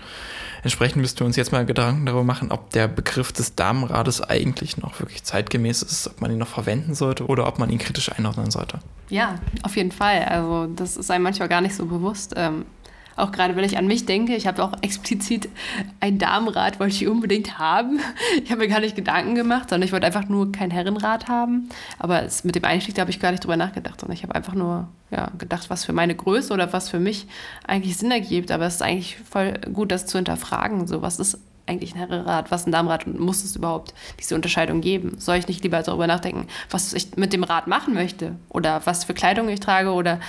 Entsprechend 0.62 1.00
müssten 1.00 1.20
wir 1.20 1.26
uns 1.26 1.36
jetzt 1.36 1.52
mal 1.52 1.64
Gedanken 1.64 2.06
darüber 2.06 2.24
machen, 2.24 2.50
ob 2.50 2.70
der 2.70 2.88
Begriff 2.88 3.32
des 3.32 3.54
Damenrades 3.54 4.20
eigentlich 4.20 4.76
noch 4.76 4.98
wirklich 5.00 5.22
zeitgemäß 5.22 5.82
ist, 5.82 6.08
ob 6.08 6.20
man 6.20 6.30
ihn 6.30 6.38
noch 6.38 6.48
verwenden 6.48 6.94
sollte 6.94 7.26
oder 7.26 7.46
ob 7.46 7.58
man 7.58 7.70
ihn 7.70 7.78
kritisch 7.78 8.10
einordnen 8.10 8.50
sollte. 8.50 8.80
Ja, 9.08 9.36
auf 9.62 9.76
jeden 9.76 9.92
Fall. 9.92 10.24
Also 10.24 10.66
das 10.74 10.96
ist 10.96 11.10
einem 11.10 11.24
manchmal 11.24 11.48
gar 11.48 11.60
nicht 11.60 11.74
so 11.74 11.86
bewusst. 11.86 12.34
Auch 13.18 13.32
gerade, 13.32 13.56
wenn 13.56 13.64
ich 13.64 13.76
an 13.78 13.86
mich 13.86 14.06
denke, 14.06 14.34
ich 14.36 14.46
habe 14.46 14.62
auch 14.62 14.72
explizit 14.82 15.48
ein 16.00 16.18
Damenrad, 16.18 16.78
wollte 16.78 16.94
ich 16.94 17.08
unbedingt 17.08 17.58
haben. 17.58 18.00
Ich 18.44 18.50
habe 18.50 18.62
mir 18.62 18.68
gar 18.68 18.80
nicht 18.80 18.96
Gedanken 18.96 19.34
gemacht, 19.34 19.68
sondern 19.68 19.86
ich 19.86 19.92
wollte 19.92 20.06
einfach 20.06 20.28
nur 20.28 20.52
kein 20.52 20.70
Herrenrad 20.70 21.28
haben. 21.28 21.68
Aber 21.98 22.22
es, 22.22 22.44
mit 22.44 22.54
dem 22.54 22.64
Einstieg, 22.64 22.94
da 22.94 23.02
habe 23.02 23.10
ich 23.10 23.20
gar 23.20 23.30
nicht 23.30 23.42
drüber 23.42 23.56
nachgedacht, 23.56 24.00
sondern 24.00 24.16
ich 24.16 24.22
habe 24.22 24.34
einfach 24.34 24.54
nur 24.54 24.88
ja, 25.10 25.30
gedacht, 25.38 25.70
was 25.70 25.84
für 25.84 25.92
meine 25.92 26.14
Größe 26.14 26.52
oder 26.52 26.72
was 26.72 26.88
für 26.88 27.00
mich 27.00 27.26
eigentlich 27.66 27.96
Sinn 27.96 28.10
ergibt. 28.10 28.50
Aber 28.50 28.66
es 28.66 28.76
ist 28.76 28.82
eigentlich 28.82 29.18
voll 29.18 29.54
gut, 29.72 29.90
das 29.90 30.06
zu 30.06 30.18
hinterfragen. 30.18 30.86
So, 30.86 31.02
was 31.02 31.18
ist 31.18 31.38
eigentlich 31.68 31.94
ein 31.94 31.98
Herrenrad, 31.98 32.50
was 32.50 32.66
ein 32.66 32.72
Damenrad 32.72 33.06
und 33.06 33.20
muss 33.20 33.44
es 33.44 33.56
überhaupt 33.56 33.94
diese 34.18 34.34
Unterscheidung 34.34 34.80
geben? 34.80 35.18
Soll 35.18 35.36
ich 35.36 35.48
nicht 35.48 35.62
lieber 35.62 35.82
darüber 35.82 36.06
nachdenken, 36.06 36.46
was 36.70 36.92
ich 36.92 37.16
mit 37.16 37.32
dem 37.32 37.44
Rad 37.44 37.66
machen 37.66 37.94
möchte 37.94 38.36
oder 38.48 38.82
was 38.84 39.04
für 39.04 39.14
Kleidung 39.14 39.48
ich 39.48 39.60
trage 39.60 39.92
oder 39.92 40.20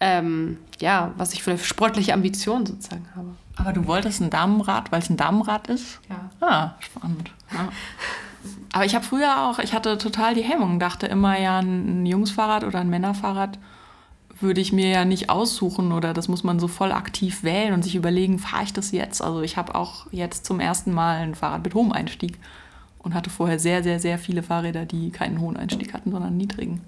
ähm, 0.00 0.58
ja, 0.80 1.12
was 1.16 1.32
ich 1.32 1.42
für 1.42 1.58
sportliche 1.58 2.12
Ambitionen 2.14 2.66
sozusagen 2.66 3.06
habe? 3.14 3.28
Aber 3.56 3.72
du 3.72 3.86
wolltest 3.86 4.20
ein 4.20 4.30
Damenrad, 4.30 4.90
weil 4.90 5.00
es 5.00 5.10
ein 5.10 5.16
Damenrad 5.16 5.68
ist? 5.68 6.00
Ja. 6.08 6.30
Ah, 6.46 6.74
spannend. 6.80 7.30
Ja. 7.52 7.68
Aber 8.72 8.84
ich 8.84 8.94
habe 8.94 9.04
früher 9.04 9.46
auch, 9.46 9.58
ich 9.58 9.72
hatte 9.72 9.96
total 9.98 10.34
die 10.34 10.42
Hemmung, 10.42 10.80
dachte 10.80 11.06
immer 11.06 11.38
ja, 11.38 11.60
ein 11.60 12.04
Jungsfahrrad 12.04 12.64
oder 12.64 12.80
ein 12.80 12.90
Männerfahrrad 12.90 13.58
würde 14.40 14.60
ich 14.60 14.72
mir 14.72 14.88
ja 14.88 15.04
nicht 15.04 15.30
aussuchen 15.30 15.92
oder 15.92 16.14
das 16.14 16.28
muss 16.28 16.44
man 16.44 16.58
so 16.58 16.68
voll 16.68 16.92
aktiv 16.92 17.42
wählen 17.42 17.72
und 17.72 17.82
sich 17.82 17.94
überlegen, 17.94 18.38
fahre 18.38 18.64
ich 18.64 18.72
das 18.72 18.90
jetzt? 18.92 19.22
Also 19.22 19.42
ich 19.42 19.56
habe 19.56 19.74
auch 19.74 20.06
jetzt 20.10 20.44
zum 20.44 20.60
ersten 20.60 20.92
Mal 20.92 21.18
ein 21.18 21.34
Fahrrad 21.34 21.62
mit 21.64 21.74
hohem 21.74 21.92
Einstieg 21.92 22.38
und 22.98 23.14
hatte 23.14 23.30
vorher 23.30 23.58
sehr, 23.58 23.82
sehr, 23.82 24.00
sehr 24.00 24.18
viele 24.18 24.42
Fahrräder, 24.42 24.86
die 24.86 25.10
keinen 25.10 25.40
hohen 25.40 25.56
Einstieg 25.56 25.92
hatten, 25.92 26.10
sondern 26.10 26.36
niedrigen. 26.36 26.80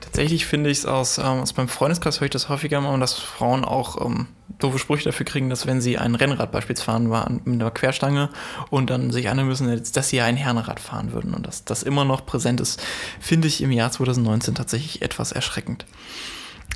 Tatsächlich 0.00 0.46
finde 0.46 0.70
ich 0.70 0.78
es 0.78 0.86
aus, 0.86 1.18
ähm, 1.18 1.24
aus 1.24 1.56
meinem 1.56 1.68
Freundeskreis 1.68 2.20
höre 2.20 2.26
ich 2.26 2.30
das 2.30 2.48
häufiger 2.48 2.80
mal, 2.80 2.98
dass 2.98 3.18
Frauen 3.18 3.64
auch 3.64 4.04
ähm, 4.04 4.28
doofe 4.58 4.78
Sprüche 4.78 5.04
dafür 5.04 5.26
kriegen, 5.26 5.50
dass 5.50 5.66
wenn 5.66 5.80
sie 5.80 5.98
ein 5.98 6.14
Rennrad 6.14 6.52
beispielsweise 6.52 6.86
fahren 6.86 7.10
waren 7.10 7.40
mit 7.44 7.60
einer 7.60 7.70
Querstange 7.70 8.30
und 8.70 8.88
dann 8.90 9.10
sich 9.10 9.28
anhören 9.28 9.48
müssen, 9.48 9.82
dass 9.92 10.08
sie 10.08 10.20
ein 10.20 10.36
Herrenrad 10.36 10.80
fahren 10.80 11.12
würden 11.12 11.34
und 11.34 11.46
dass 11.46 11.64
das 11.64 11.82
immer 11.82 12.04
noch 12.04 12.24
präsent 12.24 12.60
ist, 12.60 12.82
finde 13.20 13.48
ich 13.48 13.62
im 13.62 13.72
Jahr 13.72 13.90
2019 13.90 14.54
tatsächlich 14.54 15.02
etwas 15.02 15.32
erschreckend. 15.32 15.84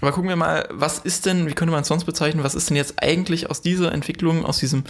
Aber 0.00 0.12
gucken 0.12 0.28
wir 0.28 0.36
mal, 0.36 0.68
was 0.70 0.98
ist 0.98 1.24
denn, 1.24 1.46
wie 1.48 1.54
könnte 1.54 1.72
man 1.72 1.82
es 1.82 1.88
sonst 1.88 2.04
bezeichnen, 2.04 2.44
was 2.44 2.54
ist 2.54 2.68
denn 2.68 2.76
jetzt 2.76 3.02
eigentlich 3.02 3.48
aus 3.48 3.62
dieser 3.62 3.92
Entwicklung, 3.92 4.44
aus 4.44 4.58
diesem 4.58 4.84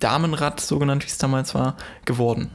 Damenrad, 0.00 0.60
so 0.60 0.78
genannt 0.78 1.04
wie 1.04 1.08
es 1.08 1.18
damals 1.18 1.54
war, 1.54 1.76
geworden? 2.04 2.50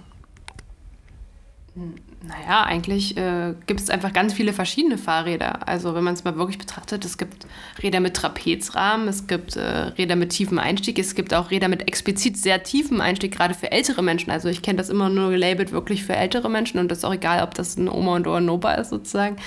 Naja, 2.23 2.63
eigentlich 2.63 3.15
äh, 3.15 3.53
gibt 3.67 3.79
es 3.79 3.91
einfach 3.91 4.11
ganz 4.11 4.33
viele 4.33 4.51
verschiedene 4.51 4.97
Fahrräder. 4.97 5.67
Also 5.67 5.93
wenn 5.93 6.03
man 6.03 6.15
es 6.15 6.23
mal 6.23 6.35
wirklich 6.35 6.57
betrachtet, 6.57 7.05
es 7.05 7.19
gibt 7.19 7.45
Räder 7.83 7.99
mit 7.99 8.15
Trapezrahmen, 8.15 9.07
es 9.07 9.27
gibt 9.27 9.55
äh, 9.55 9.61
Räder 9.61 10.15
mit 10.15 10.31
tiefem 10.31 10.57
Einstieg, 10.57 10.97
es 10.97 11.13
gibt 11.13 11.35
auch 11.35 11.51
Räder 11.51 11.67
mit 11.67 11.87
explizit 11.87 12.35
sehr 12.35 12.63
tiefem 12.63 13.01
Einstieg, 13.01 13.33
gerade 13.37 13.53
für 13.53 13.71
ältere 13.71 14.01
Menschen. 14.01 14.31
Also 14.31 14.49
ich 14.49 14.63
kenne 14.63 14.77
das 14.77 14.89
immer 14.89 15.09
nur 15.09 15.29
gelabelt 15.29 15.71
wirklich 15.71 16.03
für 16.03 16.15
ältere 16.15 16.49
Menschen 16.49 16.79
und 16.79 16.89
das 16.89 16.99
ist 16.99 17.03
auch 17.03 17.13
egal, 17.13 17.43
ob 17.43 17.53
das 17.53 17.77
ein 17.77 17.87
Oma 17.87 18.15
und 18.15 18.27
ein 18.27 18.49
Opa 18.49 18.73
ist 18.73 18.89
sozusagen. 18.89 19.37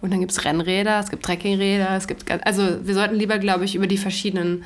Und 0.00 0.10
dann 0.10 0.20
gibt 0.20 0.32
es 0.32 0.46
Rennräder, 0.46 1.00
es 1.00 1.10
gibt 1.10 1.26
Trekkingräder, 1.26 1.94
es 1.94 2.06
gibt, 2.06 2.24
also 2.46 2.86
wir 2.86 2.94
sollten 2.94 3.16
lieber, 3.16 3.38
glaube 3.38 3.66
ich, 3.66 3.74
über 3.74 3.86
die 3.86 3.98
verschiedenen 3.98 4.64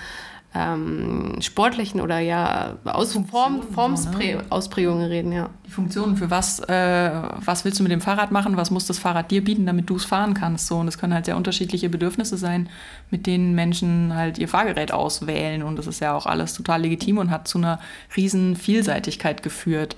ähm, 0.59 1.37
sportlichen 1.41 2.01
oder 2.01 2.19
ja 2.19 2.77
Aus 2.85 3.13
Form, 3.31 3.63
Formsprägungen 3.63 5.03
ne? 5.03 5.11
reden, 5.11 5.33
ja. 5.33 5.51
Die 5.67 5.71
Funktionen, 5.71 6.17
für 6.17 6.31
was, 6.31 6.59
äh, 6.61 7.11
was 7.45 7.65
willst 7.65 7.79
du 7.79 7.85
mit 7.85 7.93
dem 7.93 8.01
Fahrrad 8.01 8.33
machen, 8.33 8.57
was 8.57 8.71
muss 8.71 8.87
das 8.87 8.99
Fahrrad 8.99 9.31
dir 9.31 9.45
bieten, 9.45 9.67
damit 9.67 9.89
du 9.89 9.97
es 9.97 10.05
fahren 10.05 10.35
kannst. 10.35 10.67
So. 10.67 10.79
Und 10.79 10.89
es 10.89 10.99
können 10.99 11.15
halt 11.15 11.27
sehr 11.27 11.37
unterschiedliche 11.37 11.89
Bedürfnisse 11.89 12.37
sein, 12.37 12.69
mit 13.11 13.27
denen 13.27 13.55
Menschen 13.55 14.15
halt 14.15 14.39
ihr 14.39 14.49
Fahrgerät 14.49 14.93
auswählen. 14.93 15.63
Und 15.63 15.77
das 15.77 15.87
ist 15.87 16.01
ja 16.01 16.15
auch 16.15 16.27
alles 16.27 16.55
total 16.55 16.83
legitim 16.83 17.19
und 17.19 17.31
hat 17.31 17.47
zu 17.47 17.59
einer 17.59 17.79
riesen 18.17 18.57
Vielseitigkeit 18.57 19.43
geführt. 19.43 19.97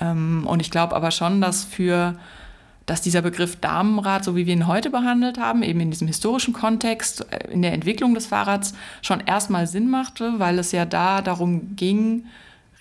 Ähm, 0.00 0.46
und 0.46 0.60
ich 0.60 0.70
glaube 0.70 0.94
aber 0.94 1.10
schon, 1.10 1.40
dass 1.40 1.64
für 1.64 2.14
dass 2.88 3.02
dieser 3.02 3.20
Begriff 3.20 3.56
Damenrad, 3.56 4.24
so 4.24 4.34
wie 4.34 4.46
wir 4.46 4.54
ihn 4.54 4.66
heute 4.66 4.88
behandelt 4.88 5.38
haben, 5.38 5.62
eben 5.62 5.78
in 5.78 5.90
diesem 5.90 6.06
historischen 6.08 6.54
Kontext, 6.54 7.26
äh, 7.30 7.52
in 7.52 7.62
der 7.62 7.74
Entwicklung 7.74 8.14
des 8.14 8.26
Fahrrads 8.26 8.74
schon 9.02 9.20
erstmal 9.20 9.66
Sinn 9.66 9.88
machte, 9.88 10.38
weil 10.38 10.58
es 10.58 10.72
ja 10.72 10.84
da 10.86 11.20
darum 11.20 11.76
ging, 11.76 12.24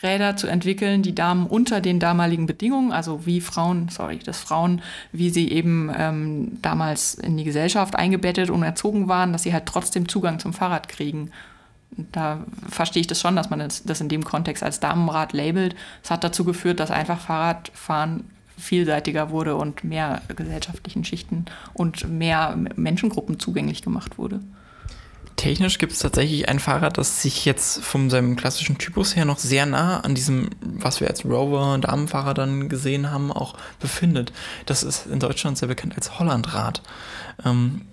Räder 0.02 0.38
zu 0.38 0.48
entwickeln, 0.48 1.02
die 1.02 1.16
Damen 1.16 1.48
unter 1.48 1.82
den 1.82 2.00
damaligen 2.00 2.46
Bedingungen, 2.46 2.92
also 2.92 3.26
wie 3.26 3.42
Frauen, 3.42 3.90
sorry, 3.90 4.20
dass 4.20 4.40
Frauen, 4.40 4.82
wie 5.12 5.30
sie 5.30 5.52
eben 5.52 5.92
ähm, 5.98 6.60
damals 6.62 7.16
in 7.16 7.36
die 7.36 7.44
Gesellschaft 7.44 7.96
eingebettet 7.96 8.50
und 8.50 8.64
erzogen 8.64 9.08
waren, 9.08 9.34
dass 9.34 9.44
sie 9.44 9.54
halt 9.54 9.66
trotzdem 9.66 10.08
Zugang 10.08 10.40
zum 10.40 10.54
Fahrrad 10.54 10.88
kriegen. 10.88 11.32
Da 12.12 12.46
verstehe 12.70 13.02
ich 13.02 13.08
das 13.08 13.20
schon, 13.20 13.36
dass 13.36 13.50
man 13.50 13.60
das 13.60 14.02
in 14.02 14.10
dem 14.10 14.24
Kontext 14.24 14.62
als 14.62 14.80
Damenrad 14.80 15.34
labelt. 15.34 15.76
Es 16.04 16.12
hat 16.12 16.24
dazu 16.24 16.44
geführt, 16.44 16.80
dass 16.80 16.92
einfach 16.92 17.20
Fahrradfahren 17.20 18.26
vielseitiger 18.58 19.30
wurde 19.30 19.56
und 19.56 19.84
mehr 19.84 20.22
gesellschaftlichen 20.36 21.04
Schichten 21.04 21.46
und 21.74 22.10
mehr 22.10 22.58
Menschengruppen 22.76 23.40
zugänglich 23.40 23.82
gemacht 23.82 24.18
wurde. 24.18 24.40
Technisch 25.38 25.78
gibt 25.78 25.92
es 25.92 26.00
tatsächlich 26.00 26.50
ein 26.50 26.60
Fahrrad, 26.60 26.98
das 26.98 27.22
sich 27.22 27.46
jetzt 27.46 27.84
von 27.84 28.10
seinem 28.10 28.36
klassischen 28.36 28.80
Typus 28.80 29.16
her 29.16 29.24
noch 29.24 29.38
sehr 29.38 29.68
nah 29.68 30.00
an 30.00 30.16
diesem, 30.16 30.50
was 30.62 31.00
wir 31.00 31.08
als 31.08 31.26
Rover 31.26 31.78
Damenfahrrad 31.78 32.40
dann 32.40 32.70
gesehen 32.70 33.12
haben, 33.12 33.32
auch 33.32 33.56
befindet. 33.80 34.34
Das 34.66 34.82
ist 34.82 35.06
in 35.06 35.20
Deutschland 35.20 35.60
sehr 35.60 35.68
bekannt 35.68 35.94
als 35.96 36.18
Hollandrad. 36.18 36.82
Ähm, 37.46 37.84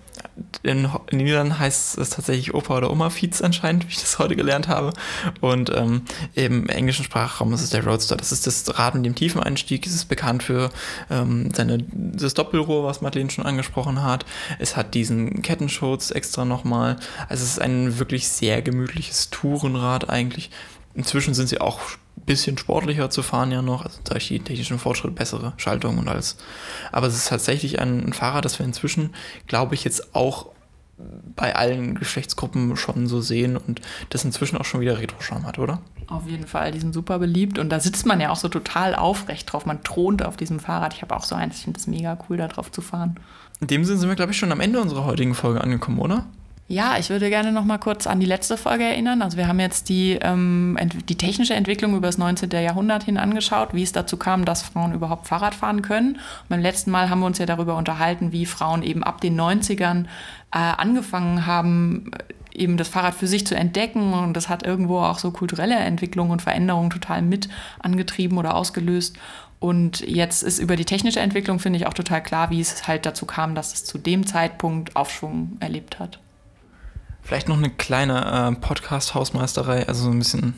in, 0.63 0.85
in 1.11 1.19
den 1.19 1.27
Niederlanden 1.27 1.59
heißt 1.59 1.99
es 1.99 2.11
tatsächlich 2.11 2.55
Opa 2.55 2.79
oder 2.79 2.91
Oma 2.91 3.11
Fiets 3.11 3.43
anscheinend, 3.43 3.85
wie 3.85 3.91
ich 3.91 4.01
das 4.01 4.19
heute 4.19 4.35
gelernt 4.35 4.69
habe. 4.69 4.93
Und 5.41 5.71
ähm, 5.75 6.03
im 6.35 6.69
englischen 6.69 7.05
Sprachraum 7.05 7.53
ist 7.53 7.63
es 7.63 7.71
der 7.71 7.85
Roadster. 7.85 8.17
Das 8.17 8.33
ist 8.33 8.47
das 8.47 8.79
Rad 8.79 8.95
mit 8.95 9.07
dem 9.07 9.15
tiefen 9.15 9.43
Einstieg. 9.43 9.87
Es 9.87 9.95
ist 9.95 10.07
bekannt 10.07 10.43
für 10.43 10.71
ähm, 11.11 11.51
seine, 11.55 11.79
das 11.93 12.35
Doppelrohr, 12.35 12.85
was 12.85 13.01
Madeleine 13.01 13.31
schon 13.31 13.47
angesprochen 13.47 14.03
hat. 14.03 14.25
Es 14.59 14.77
hat 14.77 14.95
diesen 14.95 15.43
Kettenschutz 15.43 16.11
extra 16.11 16.45
nochmal. 16.45 16.97
Also 17.29 17.45
es 17.45 17.51
ist 17.51 17.61
ein 17.61 17.99
wirklich 17.99 18.29
sehr 18.29 18.63
gemütliches 18.63 19.31
Tourenrad 19.31 20.11
eigentlich. 20.11 20.51
Inzwischen 20.95 21.35
sind 21.35 21.49
sie 21.49 21.61
auch 21.61 21.81
bisschen 22.17 22.57
sportlicher 22.59 23.11
zu 23.11 23.23
fahren 23.23 23.53
ja 23.53 23.63
noch, 23.63 23.85
also 23.85 23.99
durch 24.05 24.29
die 24.29 24.41
technischen 24.41 24.79
Fortschritte 24.79 25.15
bessere 25.15 25.53
Schaltungen 25.57 25.99
und 25.99 26.09
alles. 26.09 26.37
Aber 26.93 27.07
es 27.07 27.15
ist 27.15 27.29
tatsächlich 27.29 27.81
ein, 27.81 28.07
ein 28.07 28.13
Fahrrad, 28.13 28.45
das 28.45 28.59
wir 28.59 28.67
inzwischen, 28.67 29.15
glaube 29.47 29.75
ich, 29.75 29.85
jetzt 29.85 30.15
auch 30.15 30.47
bei 31.37 31.57
allen 31.57 31.97
Geschlechtsgruppen 31.97 32.77
schon 32.77 33.09
so 33.09 33.21
sehen 33.21 33.57
und 33.57 33.81
das 34.11 34.25
inzwischen 34.25 34.57
auch 34.57 34.65
schon 34.65 34.81
wieder 34.81 34.99
Retro-Charme 34.99 35.47
hat, 35.47 35.59
oder? 35.59 35.81
Auf 36.07 36.29
jeden 36.29 36.47
Fall, 36.47 36.71
die 36.71 36.79
sind 36.79 36.93
super 36.93 37.19
beliebt 37.19 37.59
und 37.59 37.71
da 37.71 37.81
sitzt 37.81 38.07
man 38.07 38.21
ja 38.21 38.31
auch 38.31 38.37
so 38.37 38.49
total 38.49 38.95
aufrecht 38.95 39.53
drauf. 39.53 39.67
Man 39.67 39.83
thront 39.83 40.25
auf 40.25 40.37
diesem 40.37 40.61
Fahrrad. 40.61 40.95
Ich 40.95 41.03
habe 41.03 41.17
auch 41.17 41.25
so 41.25 41.35
eins, 41.35 41.57
ich 41.57 41.65
finde 41.65 41.81
es 41.81 41.87
mega 41.87 42.17
cool, 42.29 42.37
da 42.37 42.47
drauf 42.47 42.71
zu 42.71 42.81
fahren. 42.81 43.19
In 43.61 43.67
dem 43.67 43.85
Sinne 43.85 43.99
sind 43.99 44.09
wir, 44.09 44.17
glaube 44.17 44.33
ich, 44.33 44.39
schon 44.39 44.53
am 44.53 44.61
Ende 44.61 44.81
unserer 44.81 45.05
heutigen 45.05 45.35
Folge 45.35 45.61
angekommen, 45.61 45.99
oder? 45.99 46.27
Ja, 46.67 46.97
ich 46.99 47.11
würde 47.11 47.29
gerne 47.29 47.53
noch 47.53 47.65
mal 47.65 47.77
kurz 47.77 48.07
an 48.07 48.21
die 48.21 48.27
letzte 48.27 48.57
Folge 48.57 48.85
erinnern. 48.85 49.21
Also 49.21 49.37
wir 49.37 49.49
haben 49.49 49.61
jetzt 49.61 49.91
die, 49.91 50.19
ähm, 50.23 50.79
die 51.11 51.19
technische 51.19 51.53
Entwicklung 51.53 51.95
über 51.95 52.07
das 52.07 52.17
19. 52.17 52.51
Jahrhundert 52.53 53.03
hin 53.03 53.19
angeschaut, 53.19 53.75
wie 53.75 53.83
es 53.83 53.93
dazu 53.93 54.17
kam, 54.17 54.47
dass 54.47 54.63
Frauen 54.63 54.95
überhaupt 54.95 55.27
Fahrrad 55.27 55.55
fahren 55.55 55.83
können. 55.83 56.15
Und 56.15 56.49
beim 56.49 56.61
letzten 56.61 56.91
Mal 56.91 57.11
haben 57.11 57.21
wir 57.21 57.27
uns 57.27 57.37
ja 57.37 57.45
darüber 57.45 57.77
unterhalten, 57.77 58.33
wie 58.33 58.47
Frauen 58.47 58.83
eben 58.83 59.05
ab 59.05 59.21
den 59.21 59.39
90ern 59.39 60.05
äh, 60.53 60.59
angefangen 60.59 61.45
haben, 61.45 62.11
eben 62.55 62.79
das 62.79 62.89
Fahrrad 62.89 63.15
für 63.15 63.27
sich 63.27 63.47
zu 63.47 63.55
entdecken. 63.55 64.15
Und 64.15 64.35
das 64.35 64.49
hat 64.49 64.63
irgendwo 64.63 65.01
auch 65.01 65.19
so 65.19 65.33
kulturelle 65.33 65.75
Entwicklungen 65.75 66.31
und 66.31 66.41
Veränderungen 66.41 66.89
total 66.89 67.21
mit 67.21 67.51
angetrieben 67.79 68.39
oder 68.39 68.55
ausgelöst. 68.55 69.19
Und 69.61 70.01
jetzt 70.01 70.43
ist 70.43 70.61
über 70.61 70.77
die 70.77 70.87
technische 70.87 71.21
Entwicklung, 71.21 71.59
finde 71.59 71.79
ich, 71.79 71.87
auch 71.87 71.95
total 71.95 72.23
klar, 72.23 72.49
wie 72.49 72.61
es 72.63 72.89
halt 72.89 73.05
dazu 73.05 73.27
kam, 73.27 73.55
dass 73.55 73.75
es 73.75 73.85
zu 73.85 73.99
dem 73.99 74.27
Zeitpunkt 74.27 74.97
Aufschwung 74.97 75.59
erlebt 75.61 75.99
hat. 75.99 76.21
Vielleicht 77.25 77.49
noch 77.49 77.57
eine 77.57 77.71
kleine 77.71 78.53
äh, 78.53 78.61
Podcast-Hausmeisterei, 78.61 79.89
also 79.89 80.05
so 80.05 80.11
ein 80.11 80.19
bisschen 80.19 80.55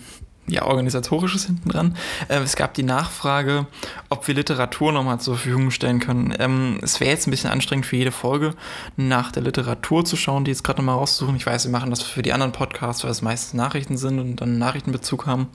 ja, 0.49 0.65
organisatorisches 0.65 1.47
hinten 1.47 1.69
dran. 1.69 1.97
Äh, 2.29 2.39
es 2.39 2.57
gab 2.57 2.75
die 2.75 2.83
Nachfrage, 2.83 3.67
ob 4.09 4.27
wir 4.27 4.35
Literatur 4.35 4.93
nochmal 4.93 5.21
zur 5.21 5.37
Verfügung 5.37 5.71
stellen 5.71 6.01
können. 6.01 6.35
Ähm, 6.39 6.79
es 6.83 7.01
wäre 7.01 7.11
jetzt 7.11 7.27
ein 7.27 7.31
bisschen 7.31 7.51
anstrengend 7.51 7.87
für 7.87 7.97
jede 7.97 8.13
Folge, 8.13 8.55
nach 8.97 9.33
der 9.33 9.43
Literatur 9.43 10.05
zu 10.05 10.17
schauen, 10.17 10.45
die 10.45 10.51
jetzt 10.51 10.65
gerade 10.65 10.79
nochmal 10.81 10.97
rauszusuchen. 10.97 11.37
Ich 11.37 11.47
weiß, 11.47 11.65
wir 11.65 11.73
machen 11.73 11.91
das 11.91 12.03
für 12.03 12.23
die 12.23 12.33
anderen 12.33 12.53
Podcasts, 12.53 13.03
weil 13.05 13.11
es 13.11 13.23
meistens 13.23 13.55
Nachrichten 13.55 13.97
sind 13.97 14.19
und 14.19 14.37
dann 14.37 14.59
Nachrichtenbezug 14.59 15.27
haben. 15.27 15.49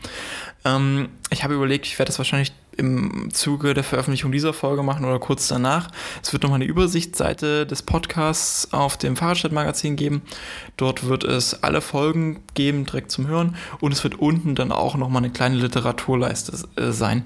Ähm, 0.65 1.09
ich 1.29 1.43
habe 1.43 1.53
überlegt, 1.53 1.85
ich 1.85 1.97
werde 1.97 2.09
das 2.09 2.17
wahrscheinlich 2.17 2.53
im 2.77 3.29
Zuge 3.31 3.73
der 3.73 3.83
Veröffentlichung 3.83 4.31
dieser 4.31 4.53
Folge 4.53 4.83
machen 4.83 5.05
oder 5.05 5.19
kurz 5.19 5.47
danach. 5.47 5.89
Es 6.23 6.31
wird 6.33 6.43
nochmal 6.43 6.57
eine 6.57 6.69
Übersichtsseite 6.69 7.65
des 7.65 7.81
Podcasts 7.81 8.71
auf 8.73 8.97
dem 8.97 9.15
Fahrradstadtmagazin 9.15 9.95
geben. 9.95 10.21
Dort 10.77 11.07
wird 11.07 11.23
es 11.23 11.63
alle 11.63 11.81
Folgen 11.81 12.41
geben, 12.53 12.85
direkt 12.85 13.11
zum 13.11 13.27
Hören. 13.27 13.55
Und 13.79 13.91
es 13.91 14.03
wird 14.03 14.19
unten 14.19 14.55
dann 14.55 14.71
auch 14.71 14.95
nochmal 14.95 15.23
eine 15.23 15.31
kleine 15.31 15.55
Literaturleiste 15.55 16.53
äh, 16.77 16.91
sein. 16.91 17.23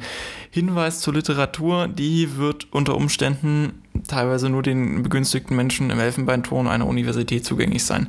Hinweis 0.49 1.01
zur 1.01 1.13
Literatur, 1.13 1.87
die 1.87 2.37
wird 2.37 2.71
unter 2.71 2.95
Umständen 2.95 3.81
teilweise 4.07 4.49
nur 4.49 4.63
den 4.63 5.03
begünstigten 5.03 5.55
Menschen 5.55 5.89
im 5.89 5.99
Elfenbeinturm 5.99 6.67
einer 6.67 6.87
Universität 6.87 7.45
zugänglich 7.45 7.83
sein. 7.83 8.07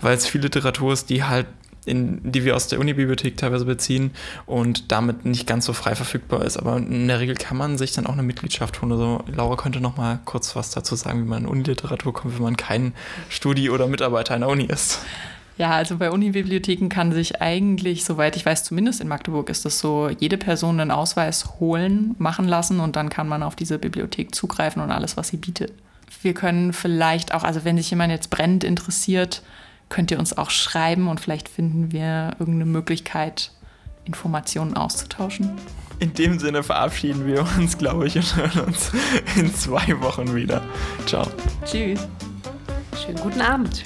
Weil 0.00 0.16
es 0.16 0.26
viel 0.26 0.40
Literatur 0.40 0.92
ist, 0.92 1.10
die 1.10 1.24
halt 1.24 1.46
in, 1.84 2.20
die 2.30 2.44
wir 2.44 2.56
aus 2.56 2.68
der 2.68 2.78
Unibibliothek 2.78 3.36
teilweise 3.36 3.64
beziehen 3.64 4.10
und 4.46 4.92
damit 4.92 5.24
nicht 5.24 5.46
ganz 5.46 5.64
so 5.64 5.72
frei 5.72 5.94
verfügbar 5.94 6.44
ist. 6.44 6.56
Aber 6.56 6.76
in 6.76 7.08
der 7.08 7.20
Regel 7.20 7.34
kann 7.34 7.56
man 7.56 7.78
sich 7.78 7.92
dann 7.92 8.06
auch 8.06 8.12
eine 8.12 8.22
Mitgliedschaft 8.22 8.82
holen. 8.82 8.92
Also 8.92 9.24
Laura 9.34 9.56
könnte 9.56 9.80
noch 9.80 9.96
mal 9.96 10.20
kurz 10.24 10.54
was 10.56 10.70
dazu 10.70 10.94
sagen, 10.94 11.24
wie 11.24 11.28
man 11.28 11.44
in 11.44 11.48
Uniliteratur 11.48 12.12
kommt, 12.12 12.36
wenn 12.36 12.42
man 12.42 12.56
kein 12.56 12.92
Studi- 13.28 13.70
oder 13.70 13.86
Mitarbeiter 13.86 14.34
einer 14.34 14.48
Uni 14.48 14.64
ist. 14.64 15.00
Ja, 15.60 15.72
also 15.72 15.98
bei 15.98 16.10
Unibibliotheken 16.10 16.88
kann 16.88 17.12
sich 17.12 17.42
eigentlich, 17.42 18.04
soweit 18.04 18.34
ich 18.34 18.46
weiß, 18.46 18.64
zumindest 18.64 19.02
in 19.02 19.08
Magdeburg 19.08 19.50
ist 19.50 19.66
das 19.66 19.78
so, 19.78 20.08
jede 20.08 20.38
Person 20.38 20.80
einen 20.80 20.90
Ausweis 20.90 21.60
holen, 21.60 22.14
machen 22.18 22.48
lassen 22.48 22.80
und 22.80 22.96
dann 22.96 23.10
kann 23.10 23.28
man 23.28 23.42
auf 23.42 23.56
diese 23.56 23.78
Bibliothek 23.78 24.34
zugreifen 24.34 24.80
und 24.80 24.90
alles, 24.90 25.18
was 25.18 25.28
sie 25.28 25.36
bietet. 25.36 25.74
Wir 26.22 26.32
können 26.32 26.72
vielleicht 26.72 27.34
auch, 27.34 27.44
also 27.44 27.64
wenn 27.64 27.76
sich 27.76 27.90
jemand 27.90 28.10
jetzt 28.10 28.30
brennend 28.30 28.64
interessiert, 28.64 29.42
könnt 29.90 30.10
ihr 30.10 30.18
uns 30.18 30.38
auch 30.38 30.48
schreiben 30.48 31.08
und 31.08 31.20
vielleicht 31.20 31.50
finden 31.50 31.92
wir 31.92 32.36
irgendeine 32.38 32.64
Möglichkeit, 32.64 33.52
Informationen 34.04 34.74
auszutauschen. 34.74 35.50
In 35.98 36.14
dem 36.14 36.38
Sinne 36.38 36.62
verabschieden 36.62 37.26
wir 37.26 37.46
uns, 37.58 37.76
glaube 37.76 38.06
ich, 38.06 38.16
und 38.16 38.34
hören 38.36 38.60
uns 38.60 38.90
in 39.36 39.54
zwei 39.54 40.00
Wochen 40.00 40.34
wieder. 40.34 40.62
Ciao. 41.04 41.26
Tschüss. 41.66 42.08
Schönen 43.04 43.20
guten 43.20 43.42
Abend. 43.42 43.84